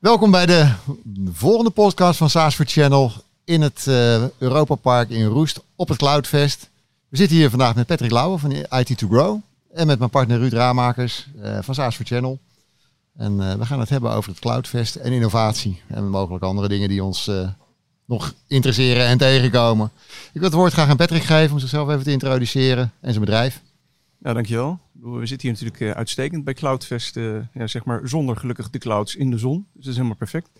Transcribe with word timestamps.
Welkom 0.00 0.30
bij 0.30 0.46
de 0.46 0.72
volgende 1.32 1.70
podcast 1.70 2.18
van 2.18 2.30
Saasford 2.30 2.70
Channel 2.70 3.12
in 3.44 3.60
het 3.60 3.86
uh, 3.88 4.28
Europa 4.38 4.74
Park 4.74 5.10
in 5.10 5.24
Roest 5.24 5.60
op 5.76 5.88
het 5.88 5.98
Cloudfest. 5.98 6.70
We 7.08 7.16
zitten 7.16 7.36
hier 7.36 7.50
vandaag 7.50 7.74
met 7.74 7.86
Patrick 7.86 8.10
Lauwe 8.10 8.38
van 8.38 8.54
IT2Grow 8.54 9.42
en 9.72 9.86
met 9.86 9.98
mijn 9.98 10.10
partner 10.10 10.38
Ruud 10.38 10.52
Raamakers 10.52 11.28
uh, 11.36 11.58
van 11.60 11.74
Saasford 11.74 12.08
Channel. 12.08 12.38
En 13.16 13.32
uh, 13.32 13.54
we 13.54 13.66
gaan 13.66 13.80
het 13.80 13.88
hebben 13.88 14.12
over 14.12 14.30
het 14.30 14.40
Cloudfest 14.40 14.96
en 14.96 15.12
innovatie 15.12 15.82
en 15.86 16.08
mogelijk 16.08 16.44
andere 16.44 16.68
dingen 16.68 16.88
die 16.88 17.04
ons 17.04 17.30
nog 18.04 18.34
interesseren 18.46 19.06
en 19.06 19.18
tegenkomen. 19.18 19.90
Ik 20.32 20.40
wil 20.40 20.42
het 20.42 20.52
woord 20.52 20.72
graag 20.72 20.88
aan 20.88 20.96
Patrick 20.96 21.22
geven 21.22 21.52
om 21.52 21.58
zichzelf 21.60 21.88
even 21.88 22.04
te 22.04 22.10
introduceren 22.10 22.92
en 23.00 23.12
zijn 23.12 23.24
bedrijf. 23.24 23.60
Ja, 24.18 24.32
dankjewel. 24.32 24.78
We 25.00 25.26
zitten 25.26 25.48
hier 25.48 25.58
natuurlijk 25.58 25.80
uh, 25.80 25.90
uitstekend 25.90 26.44
bij 26.44 26.54
Cloudfest. 26.54 27.16
Uh, 27.16 27.38
ja, 27.52 27.66
zeg 27.66 27.84
maar 27.84 28.08
zonder 28.08 28.36
gelukkig 28.36 28.70
de 28.70 28.78
clouds 28.78 29.16
in 29.16 29.30
de 29.30 29.38
zon. 29.38 29.56
Dus 29.56 29.66
dat 29.72 29.86
is 29.86 29.94
helemaal 29.94 30.16
perfect. 30.16 30.50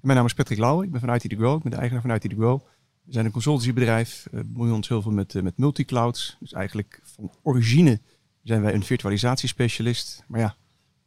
Mijn 0.00 0.16
naam 0.16 0.26
is 0.26 0.34
Patrick 0.34 0.58
Lauwe. 0.58 0.84
Ik 0.84 0.90
ben 0.90 1.00
van 1.00 1.14
IT 1.14 1.20
The 1.20 1.36
Grow. 1.36 1.56
Ik 1.56 1.62
ben 1.62 1.70
de 1.70 1.76
eigenaar 1.76 2.02
van 2.02 2.14
IT 2.14 2.32
Grow. 2.32 2.60
We 3.02 3.12
zijn 3.12 3.24
een 3.24 3.30
consultancybedrijf. 3.30 4.26
We 4.30 4.44
bemoeien 4.44 4.74
ons 4.74 4.88
heel 4.88 5.02
veel 5.02 5.12
met, 5.12 5.42
met 5.42 5.58
multiclouds. 5.58 6.36
Dus 6.40 6.52
eigenlijk 6.52 7.00
van 7.02 7.30
origine 7.42 8.00
zijn 8.42 8.62
wij 8.62 8.74
een 8.74 8.82
virtualisatiespecialist. 8.82 10.24
Maar 10.26 10.40
ja, 10.40 10.56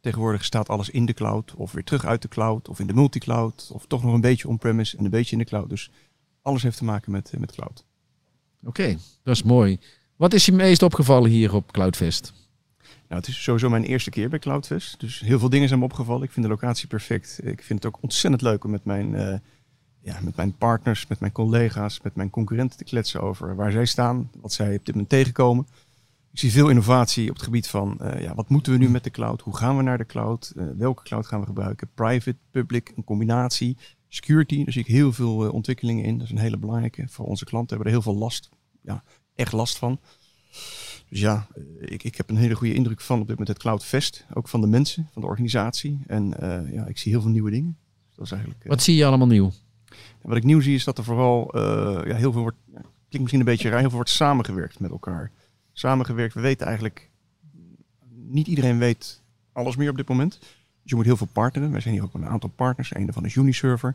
tegenwoordig 0.00 0.44
staat 0.44 0.68
alles 0.68 0.90
in 0.90 1.06
de 1.06 1.14
cloud. 1.14 1.54
Of 1.54 1.72
weer 1.72 1.84
terug 1.84 2.04
uit 2.04 2.22
de 2.22 2.28
cloud. 2.28 2.68
Of 2.68 2.80
in 2.80 2.86
de 2.86 2.94
multicloud. 2.94 3.70
Of 3.72 3.86
toch 3.86 4.02
nog 4.02 4.14
een 4.14 4.20
beetje 4.20 4.48
on-premise 4.48 4.96
en 4.96 5.04
een 5.04 5.10
beetje 5.10 5.32
in 5.32 5.38
de 5.38 5.44
cloud. 5.44 5.68
Dus 5.68 5.90
alles 6.42 6.62
heeft 6.62 6.76
te 6.76 6.84
maken 6.84 7.12
met, 7.12 7.32
met 7.38 7.52
cloud. 7.52 7.84
Oké, 8.64 8.96
dat 9.22 9.34
is 9.34 9.42
mooi. 9.42 9.78
Wat 10.16 10.32
is 10.32 10.46
je 10.46 10.52
meest 10.52 10.82
opgevallen 10.82 11.30
hier 11.30 11.54
op 11.54 11.72
Cloudfest? 11.72 12.32
Nou, 13.12 13.24
het 13.24 13.32
is 13.32 13.42
sowieso 13.42 13.68
mijn 13.68 13.84
eerste 13.84 14.10
keer 14.10 14.28
bij 14.28 14.38
Cloudfest. 14.38 15.00
Dus 15.00 15.20
heel 15.20 15.38
veel 15.38 15.48
dingen 15.48 15.68
zijn 15.68 15.80
me 15.80 15.84
opgevallen. 15.84 16.22
Ik 16.22 16.30
vind 16.30 16.46
de 16.46 16.52
locatie 16.52 16.88
perfect. 16.88 17.40
Ik 17.42 17.62
vind 17.62 17.82
het 17.82 17.94
ook 17.94 18.02
ontzettend 18.02 18.42
leuk 18.42 18.64
om 18.64 18.70
met 18.70 18.84
mijn, 18.84 19.12
uh, 19.12 19.34
ja, 20.00 20.20
met 20.20 20.36
mijn 20.36 20.56
partners, 20.56 21.06
met 21.06 21.20
mijn 21.20 21.32
collega's, 21.32 22.00
met 22.02 22.14
mijn 22.14 22.30
concurrenten 22.30 22.78
te 22.78 22.84
kletsen 22.84 23.20
over 23.20 23.56
waar 23.56 23.72
zij 23.72 23.84
staan, 23.84 24.30
wat 24.40 24.52
zij 24.52 24.76
op 24.76 24.84
dit 24.84 24.94
moment 24.94 25.08
tegenkomen. 25.08 25.66
Ik 26.32 26.38
zie 26.38 26.52
veel 26.52 26.68
innovatie 26.68 27.28
op 27.28 27.34
het 27.34 27.44
gebied 27.44 27.68
van 27.68 27.98
uh, 28.02 28.20
ja, 28.20 28.34
wat 28.34 28.48
moeten 28.48 28.72
we 28.72 28.78
nu 28.78 28.88
met 28.88 29.04
de 29.04 29.10
cloud? 29.10 29.40
Hoe 29.40 29.56
gaan 29.56 29.76
we 29.76 29.82
naar 29.82 29.98
de 29.98 30.06
cloud? 30.06 30.52
Uh, 30.56 30.64
welke 30.76 31.02
cloud 31.02 31.26
gaan 31.26 31.40
we 31.40 31.46
gebruiken? 31.46 31.90
Private, 31.94 32.38
public, 32.50 32.92
een 32.96 33.04
combinatie. 33.04 33.76
Security, 34.08 34.64
daar 34.64 34.72
zie 34.72 34.82
ik 34.82 34.88
heel 34.88 35.12
veel 35.12 35.50
ontwikkelingen 35.50 36.04
in. 36.04 36.18
Dat 36.18 36.26
is 36.26 36.32
een 36.32 36.38
hele 36.38 36.58
belangrijke 36.58 37.04
voor 37.08 37.26
onze 37.26 37.44
klanten. 37.44 37.76
Hebben 37.76 37.86
er 37.86 38.00
heel 38.00 38.12
veel 38.12 38.20
last, 38.20 38.48
ja, 38.80 39.02
echt 39.34 39.52
last 39.52 39.78
van. 39.78 40.00
Dus 41.08 41.20
ja, 41.20 41.46
eh, 41.54 41.62
ik, 41.78 42.02
ik 42.02 42.16
heb 42.16 42.30
een 42.30 42.36
hele 42.36 42.54
goede 42.54 42.74
indruk 42.74 43.00
van 43.00 43.20
op 43.20 43.26
dit 43.26 43.38
moment 43.38 43.48
het 43.48 43.58
Cloudfest. 43.58 44.26
Ook 44.34 44.48
van 44.48 44.60
de 44.60 44.66
mensen, 44.66 45.08
van 45.12 45.22
de 45.22 45.28
organisatie. 45.28 46.00
En 46.06 46.34
uh, 46.42 46.72
ja, 46.72 46.86
ik 46.86 46.98
zie 46.98 47.12
heel 47.12 47.20
veel 47.20 47.30
nieuwe 47.30 47.50
dingen. 47.50 47.76
Dus 48.06 48.16
dat 48.16 48.24
is 48.24 48.32
eigenlijk, 48.32 48.64
uh, 48.64 48.70
wat 48.70 48.82
zie 48.82 48.96
je 48.96 49.06
allemaal 49.06 49.26
nieuw? 49.26 49.52
Wat 50.22 50.36
ik 50.36 50.44
nieuw 50.44 50.60
zie 50.60 50.74
is 50.74 50.84
dat 50.84 50.98
er 50.98 51.04
vooral 51.04 51.56
uh, 51.56 51.62
ja, 52.06 52.14
heel 52.14 52.32
veel 52.32 52.40
wordt, 52.40 52.56
ja, 52.66 52.80
klinkt 52.80 53.20
misschien 53.20 53.40
een 53.40 53.44
beetje 53.44 53.68
raar, 53.68 53.78
heel 53.78 53.88
veel 53.88 53.96
wordt 53.96 54.10
samengewerkt 54.10 54.80
met 54.80 54.90
elkaar. 54.90 55.30
Samengewerkt, 55.72 56.34
we 56.34 56.40
weten 56.40 56.66
eigenlijk, 56.66 57.10
niet 58.10 58.46
iedereen 58.46 58.78
weet 58.78 59.22
alles 59.52 59.76
meer 59.76 59.90
op 59.90 59.96
dit 59.96 60.08
moment. 60.08 60.38
Dus 60.40 60.90
je 60.90 60.94
moet 60.94 61.04
heel 61.04 61.16
veel 61.16 61.28
partneren. 61.32 61.70
Wij 61.70 61.80
zijn 61.80 61.94
hier 61.94 62.02
ook 62.02 62.12
met 62.12 62.22
een 62.22 62.28
aantal 62.28 62.50
partners. 62.50 62.94
Een 62.94 63.04
daarvan 63.04 63.24
is 63.24 63.34
Uniserver. 63.34 63.94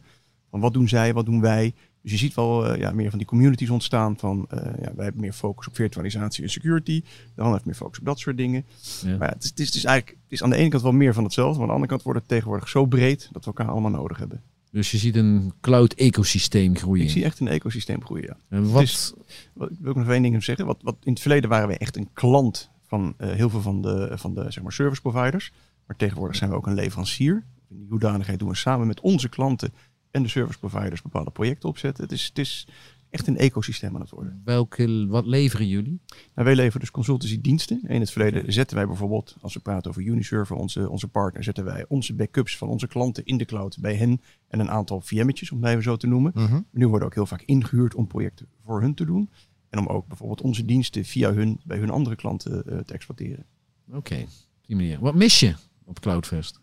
Van 0.49 0.59
wat 0.59 0.73
doen 0.73 0.87
zij, 0.87 1.13
wat 1.13 1.25
doen 1.25 1.41
wij? 1.41 1.73
Dus 2.07 2.19
je 2.19 2.25
ziet 2.25 2.35
wel 2.35 2.73
uh, 2.73 2.79
ja, 2.79 2.91
meer 2.91 3.09
van 3.09 3.17
die 3.17 3.27
communities 3.27 3.69
ontstaan 3.69 4.17
van 4.17 4.47
uh, 4.53 4.59
ja, 4.59 4.91
wij 4.95 5.03
hebben 5.03 5.21
meer 5.21 5.33
focus 5.33 5.67
op 5.67 5.75
virtualisatie 5.75 6.43
en 6.43 6.49
security. 6.49 7.03
De 7.35 7.41
ander 7.41 7.53
heeft 7.53 7.65
meer 7.65 7.75
focus 7.75 7.99
op 7.99 8.05
dat 8.05 8.19
soort 8.19 8.37
dingen. 8.37 8.65
Ja. 9.05 9.17
Maar 9.17 9.29
het, 9.29 9.43
is, 9.43 9.49
het, 9.49 9.59
is, 9.59 9.65
het, 9.65 9.75
is, 9.75 9.83
eigenlijk 9.83 10.17
het 10.23 10.31
is 10.31 10.43
aan 10.43 10.49
de 10.49 10.55
ene 10.55 10.69
kant 10.69 10.83
wel 10.83 10.91
meer 10.91 11.13
van 11.13 11.23
hetzelfde, 11.23 11.53
maar 11.53 11.61
aan 11.61 11.67
de 11.67 11.73
andere 11.73 11.91
kant 11.91 12.03
wordt 12.03 12.19
het 12.19 12.27
tegenwoordig 12.27 12.69
zo 12.69 12.85
breed 12.85 13.29
dat 13.31 13.45
we 13.45 13.51
elkaar 13.51 13.67
allemaal 13.67 13.91
nodig 13.91 14.17
hebben. 14.17 14.41
Dus 14.71 14.91
je 14.91 14.97
ziet 14.97 15.15
een 15.15 15.53
cloud-ecosysteem 15.61 16.77
groeien. 16.77 17.03
Ik 17.03 17.09
zie 17.09 17.23
echt 17.23 17.39
een 17.39 17.47
ecosysteem 17.47 18.03
groeien, 18.03 18.25
ja. 18.25 18.37
En 18.49 18.71
wat... 18.71 18.81
Dus, 18.81 19.13
wat 19.53 19.69
wil 19.79 19.91
ik 19.91 19.97
nog 19.97 20.09
één 20.09 20.21
ding 20.21 20.43
zeggen. 20.43 20.65
Wat, 20.65 20.77
wat, 20.81 20.95
in 21.03 21.11
het 21.11 21.21
verleden 21.21 21.49
waren 21.49 21.67
we 21.67 21.77
echt 21.77 21.95
een 21.95 22.09
klant 22.13 22.69
van 22.85 23.13
uh, 23.17 23.29
heel 23.29 23.49
veel 23.49 23.61
van 23.61 23.81
de, 23.81 24.11
van 24.15 24.33
de 24.33 24.51
zeg 24.51 24.63
maar, 24.63 24.73
service 24.73 25.01
providers. 25.01 25.51
Maar 25.85 25.95
tegenwoordig 25.95 26.35
zijn 26.35 26.49
we 26.49 26.55
ook 26.55 26.67
een 26.67 26.73
leverancier. 26.73 27.43
In 27.69 27.77
die 27.77 27.89
hoedanigheid 27.89 28.39
doen 28.39 28.49
we 28.49 28.55
samen 28.55 28.87
met 28.87 28.99
onze 28.99 29.29
klanten 29.29 29.73
en 30.17 30.23
de 30.23 30.29
service 30.29 30.59
providers 30.59 31.01
bepaalde 31.01 31.31
projecten 31.31 31.69
opzetten. 31.69 32.03
Het 32.03 32.13
is, 32.13 32.25
het 32.25 32.37
is 32.37 32.67
echt 33.09 33.27
een 33.27 33.37
ecosysteem 33.37 33.95
aan 33.95 34.01
het 34.01 34.09
worden. 34.09 34.41
Welke, 34.45 35.07
wat 35.07 35.25
leveren 35.25 35.67
jullie? 35.67 36.01
Nou, 36.07 36.47
wij 36.47 36.55
leveren 36.55 36.79
dus 36.79 36.91
consultancy 36.91 37.41
diensten. 37.41 37.81
In 37.87 37.99
het 37.99 38.11
verleden 38.11 38.53
zetten 38.53 38.77
wij 38.77 38.87
bijvoorbeeld, 38.87 39.35
als 39.41 39.53
we 39.53 39.59
praten 39.59 39.89
over 39.89 40.01
Uniserver, 40.01 40.55
onze, 40.55 40.89
onze 40.89 41.07
partner, 41.07 41.43
zetten 41.43 41.63
wij 41.63 41.85
onze 41.87 42.13
backups 42.13 42.57
van 42.57 42.69
onze 42.69 42.87
klanten 42.87 43.25
in 43.25 43.37
de 43.37 43.45
cloud 43.45 43.77
bij 43.79 43.95
hen 43.95 44.21
en 44.47 44.59
een 44.59 44.69
aantal 44.69 45.01
VM'tjes, 45.01 45.51
om 45.51 45.61
het 45.61 45.69
even 45.69 45.83
zo 45.83 45.97
te 45.97 46.07
noemen. 46.07 46.31
-hmm. 46.35 46.65
Nu 46.71 46.87
worden 46.87 47.07
ook 47.07 47.13
heel 47.13 47.25
vaak 47.25 47.41
ingehuurd 47.41 47.95
om 47.95 48.07
projecten 48.07 48.47
voor 48.63 48.81
hun 48.81 48.93
te 48.93 49.05
doen. 49.05 49.29
En 49.69 49.79
om 49.79 49.87
ook 49.87 50.07
bijvoorbeeld 50.07 50.41
onze 50.41 50.65
diensten 50.65 51.05
via 51.05 51.33
hun 51.33 51.59
bij 51.63 51.77
hun 51.77 51.89
andere 51.89 52.15
klanten 52.15 52.63
uh, 52.65 52.79
te 52.79 52.93
exploiteren. 52.93 53.45
Oké, 53.87 53.97
okay, 53.97 54.27
die 54.61 54.75
manier. 54.75 54.99
Wat 54.99 55.15
mis 55.15 55.39
je 55.39 55.55
op 55.83 55.99
Cloudfest? 55.99 56.59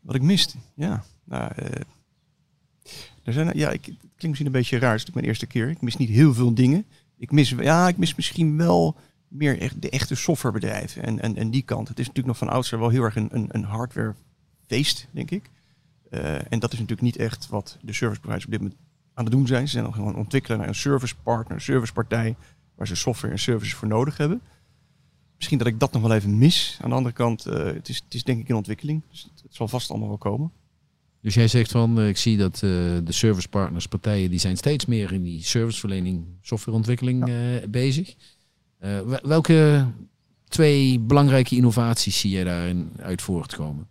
Wat 0.00 0.14
ik 0.14 0.22
miste? 0.22 0.56
Ja, 0.74 1.04
nou, 1.24 1.52
uh, 1.62 1.68
er 3.22 3.32
zijn, 3.32 3.58
ja, 3.58 3.70
ik, 3.70 3.84
het 3.84 3.96
klinkt 3.98 4.22
misschien 4.22 4.46
een 4.46 4.52
beetje 4.52 4.78
raar. 4.78 4.92
Het 4.92 5.08
is 5.08 5.14
mijn 5.14 5.26
eerste 5.26 5.46
keer. 5.46 5.68
Ik 5.68 5.80
mis 5.80 5.96
niet 5.96 6.08
heel 6.08 6.34
veel 6.34 6.54
dingen. 6.54 6.86
Ik 7.18 7.30
mis, 7.30 7.50
ja, 7.50 7.88
ik 7.88 7.96
mis 7.96 8.14
misschien 8.14 8.56
wel 8.56 8.96
meer 9.28 9.60
echt 9.60 9.82
de 9.82 9.90
echte 9.90 10.14
softwarebedrijven 10.14 11.02
en, 11.02 11.20
en, 11.20 11.36
en 11.36 11.50
die 11.50 11.62
kant. 11.62 11.88
Het 11.88 11.98
is 11.98 12.06
natuurlijk 12.06 12.38
nog 12.38 12.48
van 12.48 12.56
oudsher 12.56 12.78
wel 12.78 12.88
heel 12.88 13.02
erg 13.02 13.16
een, 13.16 13.28
een, 13.30 13.46
een 13.48 13.64
hardware 13.64 14.14
feest, 14.66 15.08
denk 15.10 15.30
ik. 15.30 15.50
Uh, 16.10 16.52
en 16.52 16.58
dat 16.58 16.72
is 16.72 16.78
natuurlijk 16.78 17.00
niet 17.00 17.16
echt 17.16 17.48
wat 17.48 17.78
de 17.82 17.92
service 17.92 18.20
providers 18.20 18.44
op 18.44 18.50
dit 18.50 18.60
moment 18.60 18.80
aan 19.14 19.24
het 19.24 19.32
doen 19.32 19.46
zijn. 19.46 19.66
Ze 19.66 19.72
zijn 19.72 19.84
nog 19.84 19.94
gewoon 19.94 20.16
ontwikkelen 20.16 20.58
naar 20.58 20.68
een 20.68 20.74
service 20.74 21.14
partner, 21.22 21.56
een 21.56 21.62
servicepartij, 21.62 22.36
waar 22.74 22.86
ze 22.86 22.96
software 22.96 23.32
en 23.32 23.38
services 23.38 23.74
voor 23.74 23.88
nodig 23.88 24.16
hebben. 24.16 24.40
Misschien 25.36 25.58
dat 25.58 25.66
ik 25.66 25.80
dat 25.80 25.92
nog 25.92 26.02
wel 26.02 26.14
even 26.14 26.38
mis. 26.38 26.78
Aan 26.80 26.90
de 26.90 26.96
andere 26.96 27.14
kant, 27.14 27.46
uh, 27.46 27.54
het, 27.54 27.88
is, 27.88 27.96
het 28.04 28.14
is 28.14 28.24
denk 28.24 28.40
ik 28.40 28.48
in 28.48 28.54
ontwikkeling. 28.54 29.02
Dus 29.10 29.30
het 29.42 29.54
zal 29.54 29.68
vast 29.68 29.90
allemaal 29.90 30.08
wel 30.08 30.18
komen. 30.18 30.52
Dus 31.24 31.34
jij 31.34 31.48
zegt 31.48 31.70
van, 31.70 32.00
uh, 32.00 32.08
ik 32.08 32.16
zie 32.16 32.36
dat 32.36 32.54
uh, 32.54 32.70
de 33.04 33.12
servicepartners, 33.12 33.86
partijen, 33.86 34.30
die 34.30 34.38
zijn 34.38 34.56
steeds 34.56 34.86
meer 34.86 35.12
in 35.12 35.22
die 35.22 35.42
serviceverlening, 35.42 36.26
softwareontwikkeling 36.40 37.28
ja. 37.28 37.54
uh, 37.54 37.68
bezig. 37.68 38.14
welke 39.22 39.86
twee 40.48 41.00
belangrijke 41.00 41.56
innovaties 41.56 42.20
zie 42.20 42.30
je 42.30 42.44
daarin 42.44 42.92
uit 42.96 43.22
voortkomen? 43.22 43.88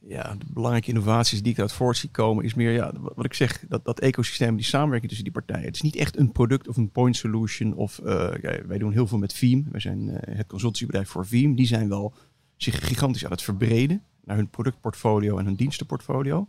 Ja, 0.00 0.34
de 0.34 0.44
belangrijke 0.48 0.88
innovaties 0.88 1.42
die 1.42 1.52
ik 1.52 1.58
uit 1.58 1.72
voort 1.72 1.96
zie 1.96 2.10
komen 2.10 2.44
is 2.44 2.54
meer, 2.54 2.72
ja, 2.72 2.92
wat 3.14 3.24
ik 3.24 3.34
zeg, 3.34 3.64
dat, 3.68 3.84
dat 3.84 4.00
ecosysteem, 4.00 4.56
die 4.56 4.64
samenwerking 4.64 5.08
tussen 5.08 5.32
die 5.32 5.42
partijen. 5.42 5.64
Het 5.64 5.74
is 5.74 5.82
niet 5.82 5.96
echt 5.96 6.18
een 6.18 6.32
product 6.32 6.68
of 6.68 6.76
een 6.76 6.90
point 6.90 7.16
solution. 7.16 7.74
Of 7.74 8.00
ja, 8.04 8.66
wij 8.66 8.78
doen 8.78 8.92
heel 8.92 9.06
veel 9.06 9.18
met 9.18 9.32
Veeam. 9.32 9.66
Wij 9.70 9.80
zijn 9.80 10.08
het 10.30 10.46
consultancybedrijf 10.46 11.08
voor 11.08 11.26
Veeam. 11.26 11.54
Die 11.54 11.66
zijn 11.66 11.88
wel 11.88 12.14
zich 12.56 12.86
gigantisch 12.86 13.24
aan 13.24 13.30
het 13.30 13.42
verbreden 13.42 14.02
naar 14.26 14.36
hun 14.36 14.50
productportfolio 14.50 15.38
en 15.38 15.44
hun 15.44 15.54
dienstenportfolio. 15.54 16.48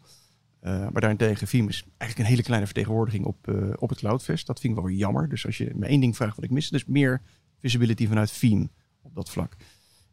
Uh, 0.62 0.80
maar 0.80 1.02
daarentegen 1.02 1.48
Veeam 1.48 1.68
is 1.68 1.84
eigenlijk 1.98 2.20
een 2.20 2.34
hele 2.34 2.44
kleine 2.44 2.66
vertegenwoordiging 2.66 3.26
op, 3.26 3.48
uh, 3.48 3.74
op 3.76 3.90
het 3.90 3.98
Cloudfest. 3.98 4.48
Dat 4.48 4.60
vind 4.60 4.78
ik 4.78 4.80
wel 4.80 4.90
jammer. 4.90 5.30
Dus 5.30 5.46
als 5.46 5.58
je 5.58 5.72
me 5.76 5.86
één 5.86 6.00
ding 6.00 6.16
vraagt 6.16 6.36
wat 6.36 6.46
ik 6.46 6.52
mis, 6.52 6.70
dus 6.70 6.86
meer 6.86 7.22
visibility 7.60 8.08
vanuit 8.08 8.32
Veeam 8.32 8.70
op 9.02 9.16
dat 9.16 9.30
vlak. 9.30 9.56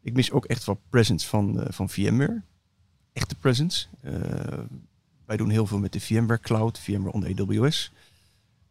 Ik 0.01 0.13
mis 0.13 0.31
ook 0.31 0.45
echt 0.45 0.65
wel 0.65 0.81
presence 0.89 1.27
van, 1.27 1.59
uh, 1.59 1.65
van 1.69 1.89
VMware. 1.89 2.41
Echte 3.13 3.35
presence. 3.35 3.87
wij 5.25 5.37
doen 5.37 5.49
heel 5.49 5.65
veel 5.65 5.79
met 5.79 5.93
de 5.93 5.99
VMware 5.99 6.39
Cloud, 6.39 6.79
VMware 6.79 7.11
on 7.11 7.25
AWS. 7.25 7.91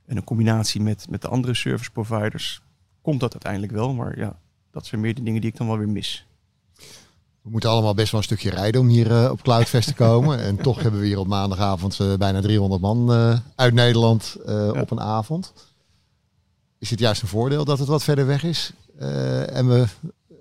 En 0.07 0.17
een 0.17 0.25
combinatie 0.25 0.81
met, 0.81 1.11
met 1.11 1.23
de 1.23 1.29
andere 1.29 1.55
service 1.55 1.91
providers 1.91 2.63
komt 3.03 3.21
dat 3.21 3.33
uiteindelijk 3.33 3.73
wel. 3.73 3.95
Maar 3.95 4.19
ja, 4.19 4.41
dat 4.71 4.87
zijn 4.87 5.01
meer 5.01 5.15
de 5.15 5.23
dingen 5.23 5.41
die 5.41 5.51
ik 5.51 5.57
dan 5.57 5.67
wel 5.67 5.79
weer 5.79 5.89
mis. 5.89 6.27
We 7.45 7.51
moeten 7.51 7.71
allemaal 7.71 7.95
best 7.95 8.11
wel 8.11 8.21
een 8.21 8.27
stukje 8.27 8.51
rijden 8.51 8.81
om 8.81 8.89
hier 8.89 9.11
uh, 9.11 9.31
op 9.31 9.43
Cloudfest 9.43 9.89
te 9.89 9.95
komen. 9.95 10.39
en 10.39 10.57
toch 10.57 10.83
hebben 10.83 11.01
we 11.01 11.07
hier 11.07 11.19
op 11.19 11.27
maandagavond 11.27 11.99
uh, 12.01 12.15
bijna 12.15 12.41
300 12.41 12.81
man 12.81 13.13
uh, 13.13 13.39
uit 13.55 13.75
Nederland 13.75 14.37
ja. 14.47 14.71
op 14.71 14.91
een 14.91 15.01
avond. 15.01 15.53
Is 16.79 16.91
het 16.91 16.99
juist 16.99 17.23
een 17.23 17.29
voordeel 17.29 17.65
dat 17.65 17.79
het 17.79 17.89
wat 17.89 18.05
verder 18.05 18.27
weg 18.27 18.45
is? 18.45 18.73
en 18.99 19.69
we 19.69 19.87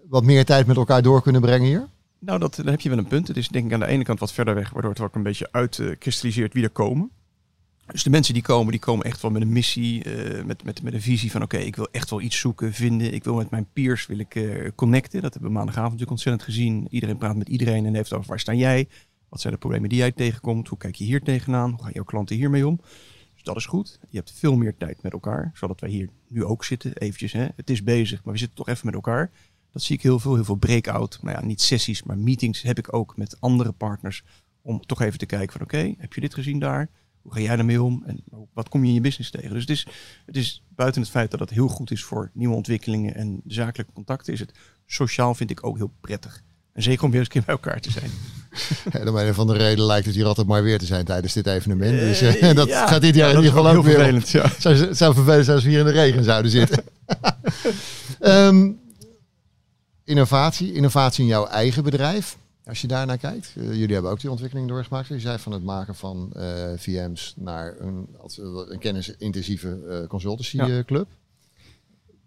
wat 0.09 0.23
meer 0.23 0.45
tijd 0.45 0.67
met 0.67 0.77
elkaar 0.77 1.01
door 1.01 1.21
kunnen 1.21 1.41
brengen 1.41 1.67
hier? 1.67 1.87
Nou, 2.19 2.39
dat, 2.39 2.55
dan 2.55 2.67
heb 2.67 2.81
je 2.81 2.89
wel 2.89 2.97
een 2.97 3.07
punt. 3.07 3.27
Het 3.27 3.37
is 3.37 3.47
denk 3.47 3.65
ik 3.65 3.73
aan 3.73 3.79
de 3.79 3.85
ene 3.85 4.03
kant 4.03 4.19
wat 4.19 4.33
verder 4.33 4.55
weg, 4.55 4.69
waardoor 4.69 4.91
het 4.91 5.01
ook 5.01 5.15
een 5.15 5.23
beetje 5.23 5.47
uitkristalliseert 5.51 6.53
wie 6.53 6.63
er 6.63 6.69
komen. 6.69 7.11
Dus 7.85 8.03
de 8.03 8.09
mensen 8.09 8.33
die 8.33 8.43
komen, 8.43 8.71
die 8.71 8.79
komen 8.79 9.05
echt 9.05 9.21
wel 9.21 9.31
met 9.31 9.41
een 9.41 9.51
missie, 9.51 10.05
uh, 10.05 10.43
met, 10.43 10.63
met, 10.63 10.83
met 10.83 10.93
een 10.93 11.01
visie 11.01 11.31
van 11.31 11.41
oké, 11.41 11.57
ik 11.57 11.75
wil 11.75 11.87
echt 11.91 12.09
wel 12.09 12.21
iets 12.21 12.39
zoeken, 12.39 12.73
vinden. 12.73 13.13
Ik 13.13 13.23
wil 13.23 13.35
met 13.35 13.49
mijn 13.49 13.67
peers 13.73 14.05
wil 14.05 14.19
ik, 14.19 14.35
uh, 14.35 14.69
connecten. 14.75 15.21
Dat 15.21 15.33
hebben 15.33 15.51
we 15.51 15.57
maandagavond 15.57 15.91
natuurlijk 15.91 16.11
ontzettend 16.11 16.43
gezien. 16.43 16.87
Iedereen 16.89 17.17
praat 17.17 17.35
met 17.35 17.49
iedereen 17.49 17.85
en 17.85 17.95
heeft 17.95 18.13
over 18.13 18.27
waar 18.27 18.39
sta 18.39 18.53
jij? 18.53 18.87
Wat 19.29 19.41
zijn 19.41 19.53
de 19.53 19.59
problemen 19.59 19.89
die 19.89 19.97
jij 19.97 20.11
tegenkomt? 20.11 20.67
Hoe 20.67 20.77
kijk 20.77 20.95
je 20.95 21.03
hier 21.03 21.21
tegenaan? 21.21 21.71
Hoe 21.71 21.83
gaan 21.83 21.91
jouw 21.93 22.03
klanten 22.03 22.35
hiermee 22.35 22.67
om? 22.67 22.79
Dus 23.33 23.43
dat 23.43 23.55
is 23.55 23.65
goed. 23.65 23.99
Je 24.09 24.17
hebt 24.17 24.31
veel 24.31 24.55
meer 24.55 24.77
tijd 24.77 25.01
met 25.01 25.13
elkaar, 25.13 25.51
zodat 25.53 25.79
wij 25.79 25.89
hier 25.89 26.09
nu 26.27 26.43
ook 26.43 26.63
zitten. 26.63 26.97
Eventjes, 26.97 27.31
hè? 27.31 27.47
het 27.55 27.69
is 27.69 27.83
bezig, 27.83 28.23
maar 28.23 28.33
we 28.33 28.39
zitten 28.39 28.57
toch 28.57 28.67
even 28.67 28.85
met 28.85 28.95
elkaar. 28.95 29.31
Dat 29.71 29.81
zie 29.81 29.95
ik 29.95 30.01
heel 30.01 30.19
veel, 30.19 30.35
heel 30.35 30.43
veel 30.43 30.55
breakout. 30.55 31.19
Nou 31.21 31.37
ja, 31.37 31.45
niet 31.45 31.61
sessies, 31.61 32.03
maar 32.03 32.17
meetings 32.17 32.61
heb 32.61 32.77
ik 32.77 32.93
ook 32.93 33.17
met 33.17 33.37
andere 33.39 33.71
partners 33.71 34.23
Om 34.61 34.85
toch 34.85 35.01
even 35.01 35.19
te 35.19 35.25
kijken 35.25 35.51
van 35.51 35.61
oké, 35.61 35.93
heb 35.97 36.13
je 36.13 36.21
dit 36.21 36.33
gezien 36.33 36.59
daar? 36.59 36.89
Hoe 37.23 37.33
ga 37.33 37.39
jij 37.39 37.55
daarmee 37.55 37.81
om? 37.81 38.03
En 38.05 38.23
wat 38.53 38.69
kom 38.69 38.81
je 38.81 38.87
in 38.87 38.93
je 38.93 39.01
business 39.01 39.31
tegen? 39.31 39.49
Dus 39.49 39.61
het 39.61 39.69
is, 39.69 39.87
het 40.25 40.35
is 40.35 40.63
buiten 40.69 41.01
het 41.01 41.11
feit 41.11 41.31
dat 41.31 41.39
het 41.39 41.49
heel 41.49 41.67
goed 41.67 41.91
is 41.91 42.03
voor 42.03 42.31
nieuwe 42.33 42.55
ontwikkelingen 42.55 43.15
en 43.15 43.41
zakelijke 43.47 43.93
contacten, 43.93 44.33
is 44.33 44.39
het 44.39 44.51
sociaal 44.85 45.35
vind 45.35 45.49
ik 45.51 45.65
ook 45.65 45.77
heel 45.77 45.91
prettig. 46.01 46.41
En 46.73 46.83
zeker 46.83 47.03
om 47.03 47.09
weer 47.11 47.19
eens 47.19 47.27
een 47.27 47.33
keer 47.33 47.43
bij 47.45 47.55
elkaar 47.55 47.79
te 47.81 47.91
zijn. 47.91 48.11
En 49.01 49.09
om 49.09 49.15
een 49.15 49.33
van 49.33 49.47
de 49.47 49.53
reden 49.53 49.85
lijkt 49.85 50.05
het 50.05 50.15
hier 50.15 50.25
altijd 50.25 50.47
maar 50.47 50.63
weer 50.63 50.79
te 50.79 50.85
zijn 50.85 51.05
tijdens 51.05 51.33
dit 51.33 51.47
evenement. 51.47 51.99
Dus 51.99 52.21
Eh, 52.21 52.49
eh, 52.49 52.55
dat 52.61 52.67
ja. 52.67 52.87
gaat 52.87 53.01
dit 53.01 53.15
jaar 53.15 53.29
Ja, 53.29 53.33
in 53.37 53.43
ieder 53.43 53.57
geval 53.57 53.75
ook 53.75 53.83
weer. 53.83 53.93
vervelend, 53.95 54.29
ja. 54.29 54.51
Zou, 54.59 54.93
zou 54.93 55.13
vervelend 55.13 55.43
zijn 55.45 55.55
als 55.55 55.65
we 55.65 55.71
hier 55.71 55.79
in 55.79 55.85
de 55.85 55.91
regen 55.91 56.23
zouden 56.23 56.51
zitten. 56.51 56.83
Ehm, 58.19 58.71
innovatie, 60.03 60.73
innovatie 60.73 61.23
in 61.23 61.29
jouw 61.29 61.45
eigen 61.47 61.83
bedrijf. 61.83 62.37
Als 62.65 62.81
je 62.81 62.87
daar 62.87 63.05
naar 63.05 63.17
kijkt. 63.17 63.53
Eh, 63.57 63.63
jullie 63.73 63.93
hebben 63.93 64.11
ook 64.11 64.19
die 64.19 64.29
ontwikkeling 64.31 64.67
doorgemaakt. 64.67 65.07
Je 65.07 65.19
zei 65.19 65.37
van 65.39 65.51
het 65.51 65.63
maken 65.63 65.95
van 65.95 66.31
eh, 66.33 66.71
VM's 66.77 67.33
naar 67.37 67.75
een, 67.79 68.07
als- 68.17 68.37
een 68.37 68.79
kennisintensieve 68.79 69.85
eh 70.01 70.07
consultancy 70.07 70.57
Ja. 70.57 70.67
eh, 70.67 70.83
club. 70.85 71.07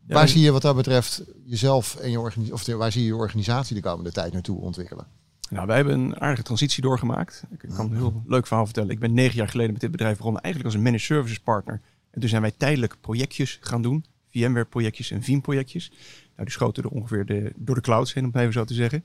Ja, 0.06 0.14
waar 0.14 0.28
zie 0.28 0.40
je 0.42 0.50
wat 0.50 0.62
dat 0.62 0.76
betreft 0.76 1.22
jezelf 1.44 1.96
en 1.96 2.10
je 2.10 2.18
organisatie, 2.20 2.52
of 2.54 2.64
de- 2.64 2.74
waar 2.76 2.92
zie 2.92 3.00
je 3.02 3.06
je 3.06 3.16
organisatie 3.16 3.74
de 3.74 3.82
komende 3.82 4.12
tijd 4.12 4.32
naartoe 4.32 4.60
ontwikkelen? 4.60 5.06
Nou, 5.50 5.66
wij 5.66 5.76
hebben 5.76 5.94
een 5.98 6.20
aardige 6.20 6.42
transitie 6.42 6.82
doorgemaakt. 6.82 7.42
Ik 7.58 7.68
kan 7.76 7.86
een 7.90 7.96
heel 7.96 8.22
leuk 8.26 8.46
verhaal 8.46 8.64
vertellen. 8.64 8.90
Ik 8.90 8.98
ben 8.98 9.14
negen 9.14 9.36
jaar 9.36 9.48
geleden 9.48 9.72
met 9.72 9.80
dit 9.80 9.90
bedrijf 9.90 10.16
begonnen, 10.16 10.42
eigenlijk 10.42 10.74
als 10.74 10.82
een 10.82 10.86
managed 10.90 11.06
services 11.06 11.38
partner. 11.40 11.80
En 12.10 12.20
toen 12.20 12.28
zijn 12.28 12.42
wij 12.42 12.52
tijdelijk 12.56 12.96
projectjes 13.00 13.58
gaan 13.60 13.82
doen. 13.82 14.04
VMware 14.30 14.64
projectjes 14.64 15.10
en 15.10 15.22
Veeam 15.22 15.40
projectjes. 15.40 15.88
Nou, 15.90 16.00
die 16.48 16.50
schoten 16.50 16.82
er 16.82 16.90
ongeveer 16.90 17.26
de, 17.26 17.52
door 17.56 17.74
de 17.74 17.80
clouds 17.80 18.14
heen, 18.14 18.24
om 18.24 18.30
het 18.32 18.40
even 18.40 18.52
zo 18.52 18.64
te 18.64 18.74
zeggen. 18.74 19.04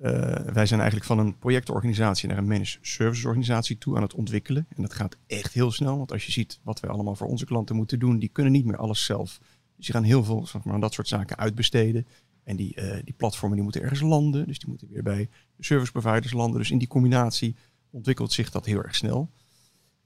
Eh, 0.00 0.12
wij 0.52 0.66
zijn 0.66 0.80
eigenlijk 0.80 1.04
van 1.04 1.18
een 1.18 1.38
projectorganisatie 1.38 2.28
naar 2.28 2.38
een 2.38 2.48
managed 2.48 2.78
services 2.82 3.24
organisatie 3.24 3.78
toe 3.78 3.96
aan 3.96 4.02
het 4.02 4.14
ontwikkelen. 4.14 4.66
En 4.76 4.82
dat 4.82 4.94
gaat 4.94 5.16
echt 5.26 5.52
heel 5.52 5.70
snel, 5.70 5.96
want 5.96 6.12
als 6.12 6.26
je 6.26 6.32
ziet 6.32 6.60
wat 6.62 6.80
wij 6.80 6.90
allemaal 6.90 7.14
voor 7.14 7.26
onze 7.26 7.44
klanten 7.44 7.76
moeten 7.76 7.98
doen, 7.98 8.18
die 8.18 8.28
kunnen 8.28 8.52
niet 8.52 8.64
meer 8.64 8.76
alles 8.76 9.04
zelf. 9.04 9.38
Dus 9.76 9.86
die 9.86 9.94
gaan 9.94 10.04
heel 10.04 10.24
veel 10.24 10.46
zeg 10.46 10.64
maar, 10.64 10.74
aan 10.74 10.80
dat 10.80 10.92
soort 10.92 11.08
zaken 11.08 11.36
uitbesteden. 11.36 12.06
En 12.44 12.56
die, 12.56 12.74
eh, 12.74 12.98
die 13.04 13.14
platformen 13.14 13.54
die 13.54 13.64
moeten 13.64 13.82
ergens 13.82 14.00
landen, 14.00 14.46
dus 14.46 14.58
die 14.58 14.68
moeten 14.68 14.88
weer 14.90 15.02
bij 15.02 15.28
service 15.58 15.92
providers 15.92 16.32
landen. 16.32 16.60
Dus 16.60 16.70
in 16.70 16.78
die 16.78 16.88
combinatie 16.88 17.56
ontwikkelt 17.90 18.32
zich 18.32 18.50
dat 18.50 18.66
heel 18.66 18.82
erg 18.82 18.94
snel. 18.94 19.30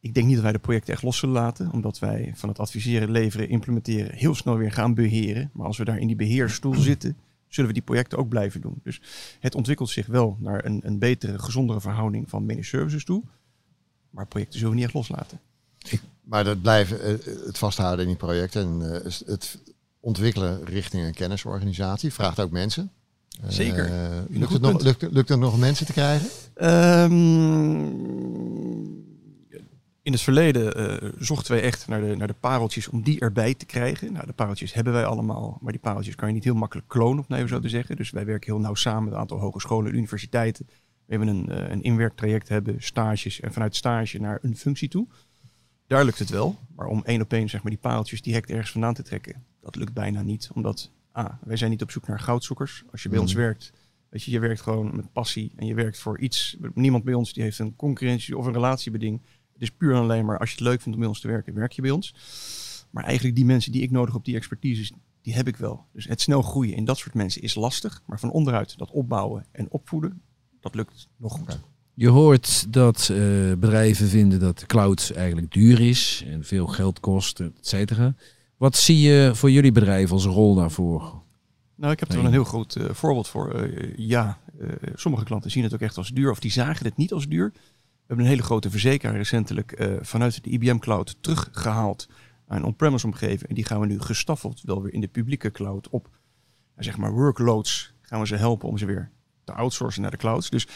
Ik 0.01 0.15
denk 0.15 0.27
niet 0.27 0.35
dat 0.35 0.45
wij 0.45 0.53
de 0.53 0.59
projecten 0.59 0.93
echt 0.93 1.03
los 1.03 1.19
zullen 1.19 1.35
laten, 1.35 1.73
omdat 1.73 1.99
wij 1.99 2.33
van 2.35 2.49
het 2.49 2.59
adviseren, 2.59 3.11
leveren, 3.11 3.49
implementeren 3.49 4.15
heel 4.15 4.35
snel 4.35 4.57
weer 4.57 4.73
gaan 4.73 4.95
beheren. 4.95 5.51
Maar 5.53 5.67
als 5.67 5.79
we 5.79 5.85
daar 5.85 5.99
in 5.99 6.07
die 6.07 6.17
beheerstoel 6.17 6.75
zitten, 6.75 7.17
zullen 7.55 7.71
we 7.71 7.77
die 7.77 7.83
projecten 7.83 8.19
ook 8.19 8.29
blijven 8.29 8.61
doen. 8.61 8.81
Dus 8.83 9.01
het 9.41 9.55
ontwikkelt 9.55 9.91
zich 9.91 10.07
wel 10.07 10.37
naar 10.41 10.65
een, 10.65 10.81
een 10.85 10.99
betere, 10.99 11.39
gezondere 11.39 11.81
verhouding 11.81 12.31
van 12.31 12.47
managed 12.47 12.67
services 12.67 13.05
toe. 13.05 13.23
Maar 14.11 14.27
projecten 14.27 14.59
zullen 14.59 14.71
we 14.71 14.77
niet 14.77 14.85
echt 14.85 14.95
loslaten. 14.95 15.41
Maar 16.25 16.45
dat 16.45 16.63
blijven, 16.63 17.01
eh, 17.01 17.15
het 17.47 17.59
vasthouden 17.59 18.05
in 18.05 18.11
die 18.11 18.17
projecten 18.17 18.63
en 18.63 19.05
eh, 19.05 19.13
het 19.27 19.59
ontwikkelen 20.01 20.65
richting 20.65 21.05
een 21.05 21.15
kennisorganisatie 21.15 22.13
vraagt 22.13 22.41
ook 22.41 22.51
mensen. 22.51 22.91
Zeker. 23.49 23.85
Eh, 23.85 24.19
lukt, 24.29 24.53
het 24.53 24.63
nog, 24.63 24.83
lukt, 24.83 25.03
lukt 25.11 25.29
het 25.29 25.39
nog 25.39 25.59
mensen 25.59 25.87
te 25.87 25.93
krijgen? 25.93 26.29
Ehm, 26.55 28.24
in 30.05 30.13
het 30.13 30.21
verleden 30.21 30.75
eh, 30.75 31.11
zochten 31.19 31.53
wij 31.53 31.63
echt 31.63 31.89
naar 31.89 32.01
de, 32.01 32.17
naar 32.17 32.27
de 32.27 32.35
pareltjes 32.41 32.89
om 32.89 33.03
die 33.03 33.21
erbij 33.21 33.55
te 33.55 33.67
krijgen. 33.67 34.13
Nou, 34.13 34.27
de 34.27 34.33
pareltjes 34.33 34.73
hebben 34.73 34.93
wij 34.93 35.05
allemaal, 35.05 35.59
maar 35.61 35.73
die 35.73 35.81
pareltjes 35.81 36.15
kan 36.15 36.29
je 36.29 36.35
niet 36.35 36.45
heel 36.45 36.55
makkelijk 36.55 36.89
klonen, 36.89 37.19
om 37.19 37.25
het 37.29 37.37
even 37.37 37.49
zo 37.49 37.61
te 37.61 37.69
zeggen. 37.69 37.97
Dus 37.97 38.11
wij 38.11 38.25
werken 38.25 38.53
heel 38.53 38.63
nauw 38.63 38.75
samen 38.75 39.05
met 39.05 39.13
een 39.13 39.19
aantal 39.19 39.39
hogescholen 39.39 39.91
en 39.91 39.97
universiteiten. 39.97 40.67
We 41.07 41.15
hebben 41.15 41.29
een, 41.29 41.49
eh, 41.49 41.71
een 41.71 41.83
inwerktraject, 41.83 42.49
hebben 42.49 42.77
stages 42.79 43.41
en 43.41 43.53
vanuit 43.53 43.77
stage 43.77 44.19
naar 44.19 44.39
een 44.43 44.57
functie 44.57 44.89
toe. 44.89 45.07
Daar 45.87 46.05
lukt 46.05 46.19
het 46.19 46.31
wel, 46.31 46.59
maar 46.77 46.87
om 46.87 47.03
één 47.05 47.21
op 47.21 47.33
één 47.33 47.49
zeg 47.49 47.63
maar, 47.63 47.73
die 47.73 47.81
pareltjes 47.81 48.23
direct 48.23 48.51
ergens 48.51 48.71
vandaan 48.71 48.95
te 48.95 49.03
trekken, 49.03 49.45
dat 49.61 49.77
lukt 49.77 49.93
bijna 49.93 50.23
niet. 50.23 50.51
Omdat, 50.55 50.91
ah, 51.13 51.33
wij 51.45 51.57
zijn 51.57 51.71
niet 51.71 51.83
op 51.83 51.91
zoek 51.91 52.07
naar 52.07 52.21
goudzoekers. 52.21 52.83
Als 52.93 53.03
je 53.03 53.09
bij 53.09 53.19
ons 53.19 53.33
Mhm. 53.33 53.43
werkt, 53.43 53.73
Weet 54.09 54.23
je, 54.23 54.31
je 54.31 54.39
werkt 54.39 54.61
gewoon 54.61 54.97
met 54.97 55.13
passie 55.13 55.53
en 55.57 55.67
je 55.67 55.75
werkt 55.75 55.99
voor 55.99 56.19
iets. 56.19 56.57
Niemand 56.75 57.05
bij 57.05 57.15
ons 57.15 57.33
die 57.33 57.43
heeft 57.43 57.59
een 57.59 57.77
concurrentie 57.77 58.37
of 58.39 58.47
een 58.47 58.53
relatiebeding. 58.53 59.21
Het 59.55 59.63
is 59.63 59.71
puur 59.71 59.95
en 59.95 60.01
alleen 60.01 60.25
maar 60.25 60.39
als 60.39 60.49
je 60.51 60.57
het 60.57 60.65
leuk 60.65 60.81
vindt 60.81 60.95
om 60.95 61.01
bij 61.01 61.09
ons 61.09 61.21
te 61.21 61.29
werken, 61.29 61.55
werk 61.55 61.73
je 61.73 61.83
bij 61.83 61.91
ons. 61.91 62.15
Maar 62.91 63.05
eigenlijk 63.05 63.37
die 63.37 63.45
mensen 63.45 63.73
die 63.73 63.83
ik 63.83 63.91
nodig 63.91 64.15
heb, 64.15 64.25
die 64.25 64.37
expertise, 64.37 64.93
die 65.23 65.35
heb 65.35 65.49
ik 65.49 65.57
wel. 65.57 65.85
Dus 65.93 66.07
het 66.07 66.21
snel 66.21 66.43
groeien 66.43 66.77
in 66.77 66.85
dat 66.85 66.99
soort 66.99 67.15
mensen 67.15 67.43
is 67.43 67.55
lastig. 67.55 68.03
Maar 68.07 68.19
van 68.19 68.31
onderuit 68.31 68.79
dat 68.79 68.91
opbouwen 68.91 69.47
en 69.53 69.71
opvoeden, 69.71 70.23
dat 70.61 70.75
lukt 70.75 71.09
nog 71.17 71.33
goed. 71.33 71.61
Je 71.95 72.09
hoort 72.09 72.73
dat 72.73 73.09
eh, 73.11 73.19
bedrijven 73.59 74.09
vinden 74.09 74.41
dat 74.41 74.59
de 74.59 74.67
cloud 74.67 75.13
eigenlijk 75.17 75.53
duur 75.53 75.81
is 75.81 76.25
en 76.27 76.45
veel 76.45 76.67
geld 76.67 77.01
kost, 77.01 77.41
et 77.41 77.53
cetera. 77.61 78.15
Wat 78.57 78.77
zie 78.77 79.01
je 79.01 79.31
voor 79.35 79.51
jullie 79.51 79.73
bedrijf 79.73 80.11
als 80.11 80.25
rol 80.25 80.55
daarvoor? 80.55 81.23
Nou, 81.75 81.93
ik 81.93 82.01
heb 82.01 82.09
er 82.09 82.17
wel 82.17 82.25
een 82.25 82.33
heel 82.33 82.45
groot 82.45 82.77
eh, 82.77 82.91
voorbeeld 82.91 83.29
voor. 83.29 83.55
Eh, 83.55 83.93
ja, 83.97 84.39
sommige 84.95 85.25
klanten 85.25 85.51
zien 85.51 85.63
het 85.63 85.75
ook 85.75 85.81
echt 85.81 85.97
als 85.97 86.09
duur 86.09 86.31
of 86.31 86.39
die 86.41 86.51
zagen 86.51 86.87
het 86.87 86.97
niet 86.97 87.13
als 87.13 87.29
duur. 87.29 87.53
We 88.05 88.11
hebben 88.11 88.27
een 88.27 88.33
hele 88.33 88.47
grote 88.47 88.71
verzekeraar 88.71 89.17
recentelijk 89.17 89.73
eh, 89.73 89.93
vanuit 90.01 90.45
de 90.45 90.51
IBM 90.51 90.79
Cloud 90.79 91.17
teruggehaald 91.21 92.09
naar 92.47 92.59
een 92.59 92.65
on-premise 92.65 93.07
omgeving. 93.07 93.49
En 93.49 93.55
die 93.55 93.65
gaan 93.65 93.81
we 93.81 93.87
nu 93.87 94.01
gestaffeld 94.01 94.61
wel 94.63 94.83
weer 94.83 94.93
in 94.93 95.01
de 95.01 95.09
publieke 95.09 95.51
cloud 95.51 95.89
op, 95.89 96.09
zeg 96.77 96.97
maar, 96.97 97.13
workloads. 97.13 97.95
Gaan 98.01 98.21
we 98.21 98.27
ze 98.27 98.37
helpen 98.37 98.69
om 98.69 98.79
ze 98.79 98.87
weer 98.87 99.11
te 99.45 99.53
outsourcen 99.53 100.03
naar 100.03 100.11
de 100.11 100.17
clouds. 100.17 100.51
Dus 100.51 100.67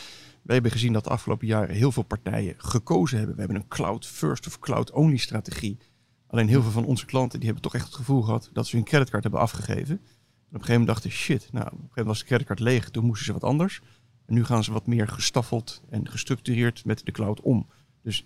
wij 0.42 0.54
hebben 0.54 0.72
gezien 0.72 0.92
dat 0.92 1.04
de 1.04 1.10
afgelopen 1.10 1.46
jaren 1.46 1.74
heel 1.74 1.92
veel 1.92 2.02
partijen 2.02 2.54
gekozen 2.56 3.18
hebben. 3.18 3.34
We 3.34 3.40
hebben 3.40 3.60
een 3.60 3.68
cloud 3.68 4.06
first 4.06 4.46
of 4.46 4.58
cloud 4.58 4.90
only 4.90 5.16
strategie. 5.16 5.78
Alleen 6.26 6.48
heel 6.48 6.62
veel 6.62 6.70
van 6.70 6.84
onze 6.84 7.06
klanten 7.06 7.38
die 7.38 7.48
hebben 7.48 7.64
toch 7.64 7.74
echt 7.74 7.86
het 7.86 7.94
gevoel 7.94 8.22
gehad 8.22 8.50
dat 8.52 8.66
ze 8.66 8.76
hun 8.76 8.84
creditcard 8.84 9.22
hebben 9.22 9.40
afgegeven. 9.40 9.94
En 9.94 10.54
op 10.54 10.60
een 10.60 10.60
gegeven 10.60 10.80
moment 10.80 10.86
dachten 10.86 11.10
shit, 11.10 11.48
nou, 11.52 11.66
op 11.66 11.72
een 11.72 11.78
gegeven 11.78 11.88
moment 11.94 12.06
was 12.06 12.18
de 12.18 12.24
creditcard 12.24 12.60
leeg, 12.60 12.90
toen 12.90 13.04
moesten 13.04 13.26
ze 13.26 13.32
wat 13.32 13.44
anders. 13.44 13.80
En 14.28 14.34
nu 14.34 14.44
gaan 14.44 14.64
ze 14.64 14.72
wat 14.72 14.86
meer 14.86 15.08
gestaffeld 15.08 15.80
en 15.90 16.08
gestructureerd 16.10 16.84
met 16.84 17.00
de 17.04 17.12
cloud 17.12 17.40
om. 17.40 17.66
Dus 18.02 18.24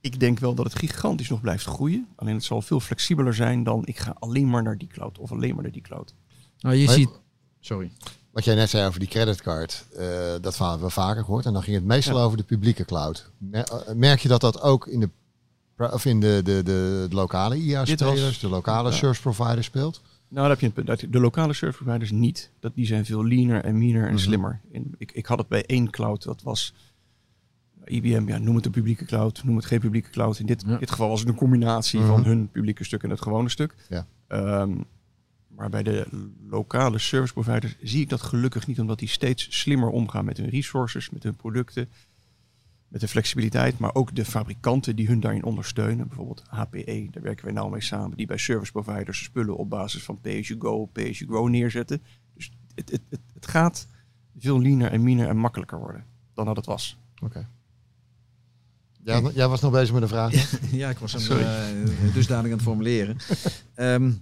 ik 0.00 0.20
denk 0.20 0.38
wel 0.38 0.54
dat 0.54 0.64
het 0.64 0.78
gigantisch 0.78 1.28
nog 1.28 1.40
blijft 1.40 1.64
groeien. 1.64 2.06
Alleen 2.16 2.34
het 2.34 2.44
zal 2.44 2.62
veel 2.62 2.80
flexibeler 2.80 3.34
zijn 3.34 3.64
dan 3.64 3.82
ik 3.86 3.98
ga 3.98 4.16
alleen 4.18 4.50
maar 4.50 4.62
naar 4.62 4.78
die 4.78 4.88
cloud 4.88 5.18
of 5.18 5.32
alleen 5.32 5.54
maar 5.54 5.62
naar 5.62 5.72
die 5.72 5.82
cloud. 5.82 6.14
Nou, 6.58 6.74
je 6.76 6.84
Maar- 6.86 6.94
ziet. 6.94 7.10
Sorry. 7.60 7.92
Wat 8.30 8.44
jij 8.44 8.54
net 8.54 8.70
zei 8.70 8.86
over 8.86 9.00
die 9.00 9.08
creditcard, 9.08 9.84
eh, 9.96 10.06
dat 10.40 10.58
hebben 10.58 10.80
we 10.80 10.90
vaker 10.90 11.24
gehoord. 11.24 11.46
En 11.46 11.52
dan 11.52 11.62
ging 11.62 11.76
het 11.76 11.84
meestal 11.84 12.20
over 12.20 12.36
de 12.36 12.42
publieke 12.42 12.84
cloud. 12.84 13.30
Eh, 13.50 13.62
Merk 13.94 14.20
je 14.20 14.28
dat 14.28 14.40
dat 14.40 14.60
ook 14.60 14.86
in 14.86 15.00
de, 15.00 15.10
of 15.78 16.04
in 16.04 16.20
de, 16.20 16.40
de, 16.44 16.62
de, 16.62 17.06
de 17.08 17.14
lokale 17.14 17.56
IA-spelers, 17.56 18.38
de 18.38 18.48
lokale 18.48 18.90
Ja. 18.90 18.96
service 18.96 19.20
providers 19.22 19.66
speelt? 19.66 20.02
Nou, 20.34 20.46
daar 20.48 20.56
heb 20.58 20.60
je 20.60 20.66
een 20.82 20.84
punt. 20.84 21.12
De 21.12 21.20
lokale 21.20 21.52
service 21.52 21.82
providers 21.82 22.10
niet. 22.10 22.50
Dat, 22.60 22.74
die 22.74 22.86
zijn 22.86 23.04
veel 23.04 23.26
leaner 23.26 23.64
en 23.64 23.78
meaner 23.78 24.02
en 24.06 24.12
Mhm. 24.12 24.18
slimmer. 24.22 24.60
In, 24.70 24.94
ik, 24.98 25.12
ik 25.12 25.26
had 25.26 25.38
het 25.38 25.48
bij 25.48 25.64
één 25.66 25.90
cloud. 25.90 26.22
Dat 26.24 26.42
was 26.42 26.74
IBM. 27.84 28.24
Ja, 28.28 28.38
noem 28.38 28.56
het 28.56 28.66
een 28.66 28.70
publieke 28.72 29.04
cloud. 29.04 29.44
Noem 29.44 29.56
het 29.56 29.64
geen 29.64 29.80
publieke 29.80 30.10
cloud. 30.10 30.38
In 30.38 30.46
dit, 30.46 30.64
Ja. 30.66 30.76
dit 30.76 30.90
geval 30.90 31.08
was 31.08 31.20
het 31.20 31.28
een 31.28 31.34
combinatie 31.34 32.00
Mhm. 32.00 32.08
van 32.08 32.24
hun 32.24 32.48
publieke 32.50 32.84
stuk 32.84 33.02
en 33.02 33.10
het 33.10 33.20
gewone 33.20 33.48
stuk. 33.48 33.74
Ja. 33.88 34.06
Ehm, 34.26 34.74
maar 35.48 35.70
bij 35.70 35.82
de 35.82 36.06
lokale 36.48 36.98
service 36.98 37.32
providers 37.32 37.76
zie 37.82 38.00
ik 38.00 38.08
dat 38.08 38.22
gelukkig 38.22 38.66
niet. 38.66 38.80
Omdat 38.80 38.98
die 38.98 39.08
steeds 39.08 39.60
slimmer 39.60 39.88
omgaan 39.88 40.24
met 40.24 40.36
hun 40.36 40.48
resources, 40.48 41.10
met 41.10 41.22
hun 41.22 41.34
producten. 41.36 41.88
Met 42.94 43.02
de 43.02 43.08
flexibiliteit, 43.08 43.78
maar 43.78 43.94
ook 43.94 44.14
de 44.14 44.24
fabrikanten 44.24 44.96
die 44.96 45.06
hun 45.06 45.20
daarin 45.20 45.44
ondersteunen. 45.44 46.08
Bijvoorbeeld 46.08 46.42
HPE, 46.48 47.08
daar 47.10 47.22
werken 47.22 47.44
wij 47.44 47.54
nauw 47.54 47.68
mee 47.68 47.82
samen. 47.82 48.16
Die 48.16 48.26
bij 48.26 48.38
service 48.38 48.72
providers 48.72 49.22
spullen 49.22 49.56
op 49.56 49.70
basis 49.70 50.02
van 50.02 50.20
pay-as-you-go, 50.20 50.86
pay-as-you-grow 50.86 51.48
neerzetten. 51.48 52.02
Dus 52.34 52.50
het, 52.74 52.90
het, 52.90 53.00
het, 53.10 53.20
het 53.34 53.46
gaat 53.46 53.86
veel 54.38 54.60
leaner 54.60 54.90
en 54.90 55.02
meaner 55.02 55.28
en 55.28 55.36
makkelijker 55.36 55.78
worden 55.78 56.04
dan 56.34 56.44
dat 56.44 56.56
het 56.56 56.66
was. 56.66 56.98
Oké. 57.22 57.48
Ja, 59.02 59.30
jij 59.34 59.48
was 59.48 59.60
nog 59.60 59.72
bezig 59.72 59.92
met 59.92 60.02
een 60.02 60.08
vraag. 60.08 60.32
Ja, 60.70 60.90
ik 60.90 60.98
was 60.98 61.12
hem 61.12 61.38
eh, 61.38 62.14
dusdanig 62.14 62.44
aan 62.46 62.56
het 62.56 62.62
formuleren. 62.62 63.16
Ehm, 63.74 64.12